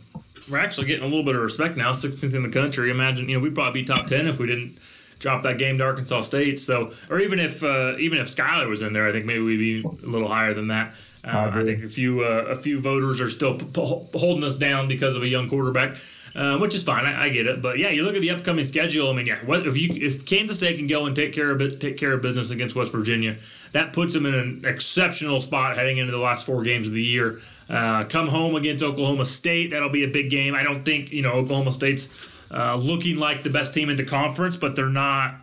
we're 0.50 0.58
actually 0.58 0.86
getting 0.86 1.02
a 1.02 1.08
little 1.08 1.24
bit 1.24 1.34
of 1.34 1.42
respect 1.42 1.76
now, 1.76 1.90
16th 1.90 2.34
in 2.34 2.42
the 2.42 2.48
country. 2.50 2.90
Imagine, 2.90 3.28
you 3.28 3.36
know, 3.36 3.42
we'd 3.42 3.54
probably 3.54 3.82
be 3.82 3.86
top 3.86 4.06
10 4.06 4.28
if 4.28 4.38
we 4.38 4.46
didn't 4.46 4.78
drop 5.24 5.42
that 5.42 5.56
game 5.56 5.78
to 5.78 5.84
Arkansas 5.84 6.20
State. 6.20 6.60
So, 6.60 6.92
or 7.10 7.18
even 7.18 7.40
if 7.40 7.64
uh, 7.64 7.96
even 7.98 8.18
if 8.18 8.28
Skylar 8.28 8.68
was 8.68 8.82
in 8.82 8.92
there, 8.92 9.08
I 9.08 9.12
think 9.12 9.24
maybe 9.24 9.40
we'd 9.40 9.56
be 9.56 9.82
a 9.82 10.06
little 10.06 10.28
higher 10.28 10.54
than 10.54 10.68
that. 10.68 10.92
Uh, 11.24 11.50
I, 11.52 11.60
I, 11.60 11.64
think 11.64 11.82
a 11.82 11.88
few 11.88 12.22
uh, 12.22 12.44
a 12.48 12.56
few 12.56 12.78
voters 12.78 13.20
are 13.22 13.30
still 13.30 13.58
p- 13.58 13.64
p- 13.64 14.18
holding 14.18 14.44
us 14.44 14.56
down 14.56 14.86
because 14.86 15.16
of 15.16 15.22
a 15.22 15.26
young 15.26 15.48
quarterback, 15.48 15.96
uh, 16.36 16.58
which 16.58 16.74
is 16.74 16.82
fine. 16.82 17.06
I, 17.06 17.24
I, 17.24 17.28
get 17.30 17.46
it, 17.46 17.62
but 17.62 17.78
yeah, 17.78 17.88
you 17.88 18.02
look 18.02 18.14
at 18.14 18.20
the 18.20 18.30
upcoming 18.30 18.66
schedule. 18.66 19.08
I 19.08 19.14
mean, 19.14 19.26
yeah, 19.26 19.38
what 19.46 19.66
if 19.66 19.78
you 19.78 19.88
if 19.94 20.26
Kansas 20.26 20.58
State 20.58 20.76
can 20.76 20.86
go 20.86 21.06
and 21.06 21.16
take 21.16 21.32
care 21.32 21.50
of 21.50 21.62
it, 21.62 21.80
take 21.80 21.96
care 21.96 22.12
of 22.12 22.20
business 22.20 22.50
against 22.50 22.76
West 22.76 22.92
Virginia, 22.92 23.34
that 23.72 23.94
puts 23.94 24.12
them 24.12 24.26
in 24.26 24.34
an 24.34 24.62
exceptional 24.66 25.40
spot 25.40 25.78
heading 25.78 25.96
into 25.96 26.12
the 26.12 26.18
last 26.18 26.44
four 26.44 26.62
games 26.62 26.86
of 26.86 26.92
the 26.92 27.02
year. 27.02 27.40
Uh, 27.70 28.04
come 28.04 28.28
home 28.28 28.56
against 28.56 28.84
Oklahoma 28.84 29.24
State, 29.24 29.70
that'll 29.70 29.88
be 29.88 30.04
a 30.04 30.08
big 30.08 30.28
game. 30.28 30.54
I 30.54 30.62
don't 30.62 30.84
think 30.84 31.10
you 31.10 31.22
know 31.22 31.32
Oklahoma 31.32 31.72
State's 31.72 32.33
uh, 32.54 32.76
looking 32.76 33.16
like 33.16 33.42
the 33.42 33.50
best 33.50 33.74
team 33.74 33.90
in 33.90 33.96
the 33.96 34.04
conference, 34.04 34.56
but 34.56 34.76
they're 34.76 34.86
not, 34.86 35.34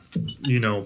you 0.42 0.60
know, 0.60 0.86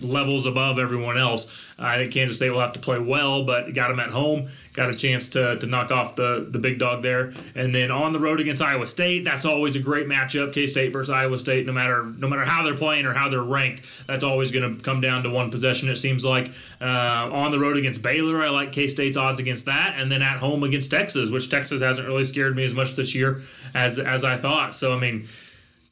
levels 0.00 0.46
above 0.46 0.78
everyone 0.78 1.18
else. 1.18 1.72
I 1.78 1.96
think 1.98 2.12
Kansas 2.12 2.36
State 2.36 2.50
will 2.50 2.60
have 2.60 2.72
to 2.72 2.80
play 2.80 2.98
well, 2.98 3.44
but 3.44 3.72
got 3.74 3.88
them 3.88 4.00
at 4.00 4.10
home, 4.10 4.48
got 4.74 4.90
a 4.90 4.92
chance 4.92 5.30
to, 5.30 5.56
to 5.58 5.66
knock 5.66 5.92
off 5.92 6.16
the, 6.16 6.46
the 6.50 6.58
big 6.58 6.78
dog 6.78 7.00
there. 7.00 7.32
And 7.54 7.74
then 7.74 7.90
on 7.90 8.12
the 8.12 8.18
road 8.18 8.40
against 8.40 8.60
Iowa 8.60 8.86
State, 8.86 9.24
that's 9.24 9.46
always 9.46 9.76
a 9.76 9.78
great 9.78 10.06
matchup. 10.06 10.52
K 10.52 10.66
State 10.66 10.92
versus 10.92 11.10
Iowa 11.10 11.38
State, 11.38 11.64
no 11.66 11.72
matter 11.72 12.04
no 12.18 12.28
matter 12.28 12.44
how 12.44 12.64
they're 12.64 12.76
playing 12.76 13.06
or 13.06 13.14
how 13.14 13.28
they're 13.28 13.42
ranked, 13.42 14.06
that's 14.06 14.24
always 14.24 14.50
going 14.50 14.76
to 14.76 14.82
come 14.82 15.00
down 15.00 15.22
to 15.22 15.30
one 15.30 15.50
possession. 15.50 15.88
It 15.88 15.96
seems 15.96 16.24
like 16.24 16.50
uh, 16.80 17.30
on 17.32 17.52
the 17.52 17.58
road 17.58 17.76
against 17.76 18.02
Baylor, 18.02 18.42
I 18.42 18.50
like 18.50 18.72
K 18.72 18.88
State's 18.88 19.16
odds 19.16 19.40
against 19.40 19.64
that, 19.66 19.94
and 19.96 20.10
then 20.10 20.22
at 20.22 20.38
home 20.38 20.64
against 20.64 20.90
Texas, 20.90 21.30
which 21.30 21.50
Texas 21.50 21.80
hasn't 21.80 22.06
really 22.06 22.24
scared 22.24 22.56
me 22.56 22.64
as 22.64 22.74
much 22.74 22.96
this 22.96 23.14
year 23.14 23.42
as 23.74 23.98
as 23.98 24.24
I 24.24 24.36
thought. 24.36 24.74
So 24.74 24.92
I 24.92 24.98
mean 24.98 25.26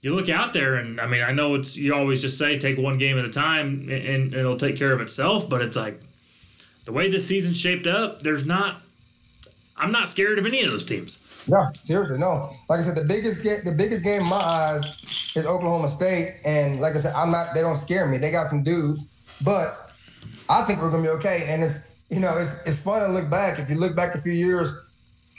you 0.01 0.15
look 0.17 0.29
out 0.29 0.53
there 0.53 0.75
and 0.75 1.01
I 1.01 1.07
mean 1.07 1.23
I 1.23 1.31
know 1.31 1.55
it's 1.55 1.77
you 1.77 1.95
always 1.95 2.21
just 2.21 2.37
say 2.37 2.59
take 2.59 2.79
one 2.79 2.99
game 2.99 3.19
at 3.19 3.25
a 3.25 3.31
time 3.31 3.89
and, 3.89 3.91
and, 3.93 4.35
it'll 4.35 4.57
take 4.57 4.77
care 4.77 4.93
of 4.93 5.01
itself, 5.01 5.49
but 5.49 5.63
it's 5.63 5.77
like 5.77 5.97
the 6.85 6.93
way 6.93 7.11
this 7.11 7.27
season's 7.27 7.59
shaped 7.59 7.87
up, 7.87 8.21
there's 8.21 8.47
not 8.47 8.77
I'm 9.77 9.91
not 9.91 10.09
scared 10.09 10.39
of 10.39 10.47
any 10.47 10.63
of 10.63 10.71
those 10.71 10.85
teams. 10.85 11.29
No, 11.49 11.69
seriously, 11.75 12.19
no. 12.19 12.51
Like 12.69 12.81
I 12.81 12.83
said, 12.83 12.97
the 12.97 13.05
biggest 13.05 13.43
game, 13.43 13.59
the 13.65 13.73
biggest 13.73 14.05
game 14.05 14.21
in 14.23 14.29
my 14.29 14.37
eyes 14.37 14.85
is 15.35 15.45
Oklahoma 15.45 15.91
State, 15.91 16.37
and 16.45 16.81
like 16.81 16.95
I 16.95 17.01
said, 17.01 17.15
I'm 17.15 17.33
not. 17.33 17.53
They 17.53 17.63
don't 17.63 17.77
scare 17.77 18.07
me. 18.07 18.19
They 18.19 18.31
got 18.31 18.49
some 18.49 18.63
dudes, 18.63 19.41
but 19.45 19.93
I 20.49 20.63
think 20.65 20.81
we're 20.81 20.91
gonna 20.91 21.03
be 21.03 21.09
okay. 21.09 21.47
And 21.49 21.65
it's 21.65 22.05
you 22.11 22.21
know 22.21 22.39
it's 22.39 22.65
it's 22.65 22.81
fun 22.81 23.03
to 23.03 23.09
look 23.09 23.29
back. 23.29 23.59
If 23.59 23.71
you 23.71 23.77
look 23.77 23.97
back 23.97 24.15
a 24.15 24.21
few 24.21 24.33
years, 24.33 24.73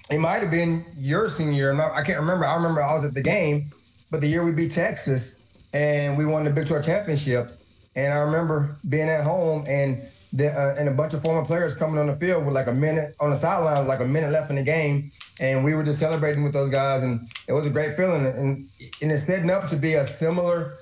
it 0.09 0.19
might 0.19 0.41
have 0.41 0.51
been 0.51 0.83
your 0.97 1.29
senior 1.29 1.53
year. 1.53 1.81
I 1.81 2.03
can't 2.03 2.19
remember. 2.19 2.45
I 2.45 2.55
remember 2.55 2.83
I 2.83 2.93
was 2.95 3.05
at 3.05 3.13
the 3.13 3.23
game, 3.23 3.63
but 4.11 4.19
the 4.19 4.27
year 4.27 4.43
we 4.43 4.51
beat 4.51 4.73
Texas 4.73 5.69
and 5.73 6.17
we 6.17 6.25
won 6.25 6.43
the 6.43 6.51
Big 6.51 6.67
12 6.67 6.85
championship, 6.85 7.49
and 7.95 8.13
I 8.13 8.17
remember 8.17 8.75
being 8.89 9.09
at 9.09 9.23
home 9.23 9.63
and 9.67 10.01
uh, 10.39 10.75
and 10.77 10.89
a 10.89 10.91
bunch 10.91 11.13
of 11.13 11.21
former 11.21 11.45
players 11.45 11.75
coming 11.75 11.99
on 11.99 12.07
the 12.07 12.15
field 12.15 12.45
with 12.45 12.55
like 12.55 12.67
a 12.67 12.73
minute 12.73 13.15
on 13.19 13.29
the 13.29 13.35
sideline, 13.35 13.87
like 13.87 13.99
a 13.99 14.07
minute 14.07 14.31
left 14.31 14.49
in 14.49 14.55
the 14.55 14.63
game, 14.63 15.11
and 15.39 15.63
we 15.63 15.73
were 15.73 15.83
just 15.83 15.99
celebrating 15.99 16.43
with 16.43 16.53
those 16.53 16.69
guys, 16.69 17.03
and 17.03 17.19
it 17.47 17.53
was 17.53 17.67
a 17.67 17.69
great 17.69 17.95
feeling, 17.95 18.25
and 18.25 18.67
and 19.01 19.11
it's 19.11 19.23
setting 19.23 19.49
up 19.49 19.67
to 19.69 19.75
be 19.75 19.93
a 19.95 20.05
similar 20.05 20.73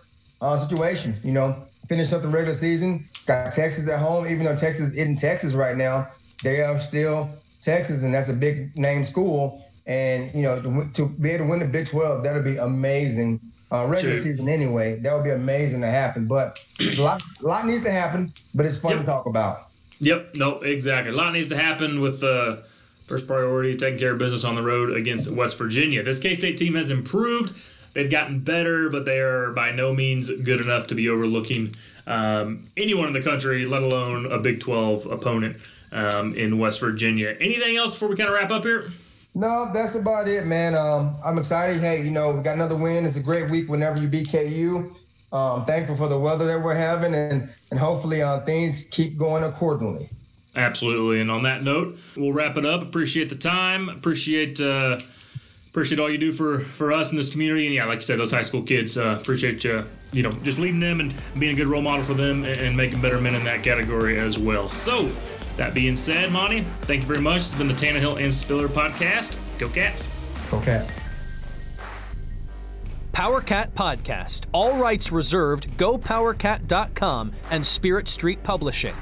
uh, 0.41 0.57
situation. 0.57 1.13
You 1.23 1.33
know, 1.33 1.55
finish 1.87 2.13
up 2.13 2.21
the 2.21 2.27
regular 2.27 2.53
season, 2.53 3.03
got 3.27 3.53
Texas 3.53 3.89
at 3.89 3.99
home, 3.99 4.27
even 4.27 4.45
though 4.45 4.55
Texas 4.55 4.93
isn't 4.93 5.17
Texas 5.17 5.53
right 5.53 5.75
now, 5.75 6.07
they 6.43 6.61
are 6.61 6.79
still 6.79 7.29
Texas, 7.61 8.03
and 8.03 8.13
that's 8.13 8.29
a 8.29 8.33
big 8.33 8.75
name 8.77 9.03
school. 9.05 9.63
And 9.85 10.33
you 10.33 10.43
know, 10.43 10.61
to, 10.61 10.89
to 10.93 11.09
be 11.21 11.31
able 11.31 11.45
to 11.45 11.49
win 11.49 11.59
the 11.59 11.65
Big 11.65 11.87
12, 11.87 12.23
that'll 12.23 12.43
be 12.43 12.57
amazing. 12.57 13.39
Uh, 13.71 13.87
regular 13.87 14.17
season 14.17 14.49
anyway, 14.49 14.99
that 14.99 15.13
would 15.13 15.23
be 15.23 15.29
amazing 15.29 15.79
to 15.81 15.87
happen. 15.87 16.25
But 16.25 16.59
a 16.81 17.01
lot, 17.01 17.23
a 17.41 17.47
lot 17.47 17.65
needs 17.65 17.83
to 17.83 17.91
happen. 17.91 18.31
But 18.53 18.65
it's 18.65 18.77
fun 18.77 18.91
yep. 18.91 18.99
to 19.01 19.05
talk 19.05 19.25
about. 19.27 19.67
Yep. 19.99 20.31
No. 20.35 20.59
Exactly. 20.59 21.13
A 21.13 21.15
lot 21.15 21.31
needs 21.31 21.49
to 21.49 21.57
happen 21.57 22.01
with 22.01 22.19
the 22.19 22.33
uh, 22.33 22.63
first 23.07 23.27
priority 23.27 23.77
taking 23.77 23.99
care 23.99 24.11
of 24.11 24.19
business 24.19 24.43
on 24.43 24.55
the 24.55 24.63
road 24.63 24.97
against 24.97 25.31
West 25.31 25.57
Virginia. 25.57 26.03
This 26.03 26.19
K 26.19 26.33
State 26.33 26.57
team 26.57 26.75
has 26.75 26.91
improved. 26.91 27.55
They've 27.93 28.11
gotten 28.11 28.39
better, 28.39 28.89
but 28.89 29.05
they 29.05 29.19
are 29.19 29.51
by 29.51 29.71
no 29.71 29.93
means 29.93 30.29
good 30.29 30.63
enough 30.63 30.87
to 30.87 30.95
be 30.95 31.09
overlooking 31.09 31.73
um, 32.07 32.63
anyone 32.77 33.07
in 33.07 33.13
the 33.13 33.21
country, 33.21 33.65
let 33.65 33.83
alone 33.83 34.31
a 34.31 34.39
Big 34.39 34.59
12 34.59 35.05
opponent 35.07 35.57
um, 35.91 36.33
in 36.35 36.57
West 36.57 36.79
Virginia. 36.79 37.35
Anything 37.39 37.77
else 37.77 37.93
before 37.93 38.09
we 38.09 38.15
kind 38.15 38.29
of 38.29 38.35
wrap 38.35 38.51
up 38.51 38.63
here? 38.63 38.91
No, 39.33 39.71
that's 39.73 39.95
about 39.95 40.27
it, 40.27 40.45
man. 40.45 40.77
Um, 40.77 41.15
I'm 41.23 41.37
excited. 41.37 41.79
Hey, 41.79 42.03
you 42.03 42.11
know, 42.11 42.31
we 42.31 42.43
got 42.43 42.55
another 42.55 42.75
win. 42.75 43.05
It's 43.05 43.15
a 43.15 43.23
great 43.23 43.49
week 43.49 43.69
whenever 43.69 44.01
you 44.01 44.07
beat 44.07 44.29
KU. 44.29 44.93
Um, 45.31 45.63
thankful 45.63 45.95
for 45.95 46.09
the 46.09 46.19
weather 46.19 46.45
that 46.47 46.61
we're 46.61 46.75
having, 46.75 47.15
and 47.15 47.49
and 47.71 47.79
hopefully 47.79 48.21
uh, 48.21 48.41
things 48.41 48.89
keep 48.91 49.17
going 49.17 49.43
accordingly. 49.43 50.09
Absolutely. 50.57 51.21
And 51.21 51.31
on 51.31 51.43
that 51.43 51.63
note, 51.63 51.97
we'll 52.17 52.33
wrap 52.33 52.57
it 52.57 52.65
up. 52.65 52.81
Appreciate 52.81 53.29
the 53.29 53.37
time. 53.37 53.87
Appreciate 53.87 54.59
uh, 54.59 54.99
appreciate 55.69 55.99
all 55.99 56.09
you 56.09 56.17
do 56.17 56.33
for 56.33 56.59
for 56.59 56.91
us 56.91 57.11
in 57.11 57.17
this 57.17 57.31
community. 57.31 57.67
And 57.67 57.73
yeah, 57.73 57.85
like 57.85 57.99
you 57.99 58.05
said, 58.05 58.19
those 58.19 58.31
high 58.31 58.41
school 58.41 58.63
kids. 58.63 58.97
Uh, 58.97 59.17
appreciate 59.21 59.63
you. 59.63 59.85
You 60.11 60.23
know, 60.23 60.31
just 60.43 60.59
leading 60.59 60.81
them 60.81 60.99
and 60.99 61.13
being 61.39 61.53
a 61.53 61.55
good 61.55 61.67
role 61.67 61.81
model 61.81 62.03
for 62.03 62.13
them, 62.13 62.43
and, 62.43 62.57
and 62.57 62.75
making 62.75 62.99
better 62.99 63.21
men 63.21 63.33
in 63.33 63.45
that 63.45 63.63
category 63.63 64.19
as 64.19 64.37
well. 64.37 64.67
So. 64.67 65.09
That 65.57 65.73
being 65.73 65.97
said, 65.97 66.31
Monty, 66.31 66.61
thank 66.81 67.01
you 67.01 67.07
very 67.07 67.21
much. 67.21 67.41
It's 67.41 67.55
been 67.55 67.67
the 67.67 67.73
Tannehill 67.73 68.23
and 68.23 68.33
Spiller 68.33 68.67
podcast. 68.67 69.37
Go 69.59 69.69
Cats. 69.69 70.07
Go 70.49 70.59
Cat. 70.61 70.89
PowerCat 73.13 73.71
Podcast. 73.73 74.45
All 74.53 74.77
rights 74.77 75.11
reserved. 75.11 75.67
GoPowerCat.com 75.77 77.33
and 77.51 77.65
Spirit 77.65 78.07
Street 78.07 78.41
Publishing. 78.41 78.95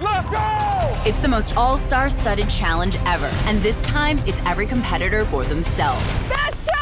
Let's 0.00 0.28
go! 0.30 1.02
It's 1.06 1.20
the 1.20 1.28
most 1.28 1.56
all 1.56 1.76
star 1.76 2.10
studded 2.10 2.48
challenge 2.48 2.96
ever, 3.06 3.30
and 3.44 3.60
this 3.60 3.80
time 3.82 4.18
it's 4.26 4.38
every 4.46 4.66
competitor 4.66 5.24
for 5.26 5.44
themselves. 5.44 6.30
Best 6.30 6.30
challenge 6.30 6.68
ever! 6.68 6.75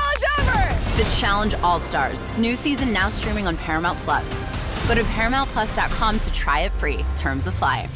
The 0.97 1.17
Challenge 1.19 1.55
All 1.55 1.81
Stars. 1.81 2.25
New 2.39 2.55
season 2.55 2.93
now 2.93 3.09
streaming 3.09 3.49
on 3.49 3.57
Paramount 3.57 3.99
Plus. 4.01 4.33
Go 4.87 4.95
to 4.95 5.03
ParamountPlus.com 5.03 6.21
to 6.21 6.33
try 6.33 6.61
it 6.61 6.71
free. 6.71 7.05
Terms 7.17 7.49
apply. 7.49 7.89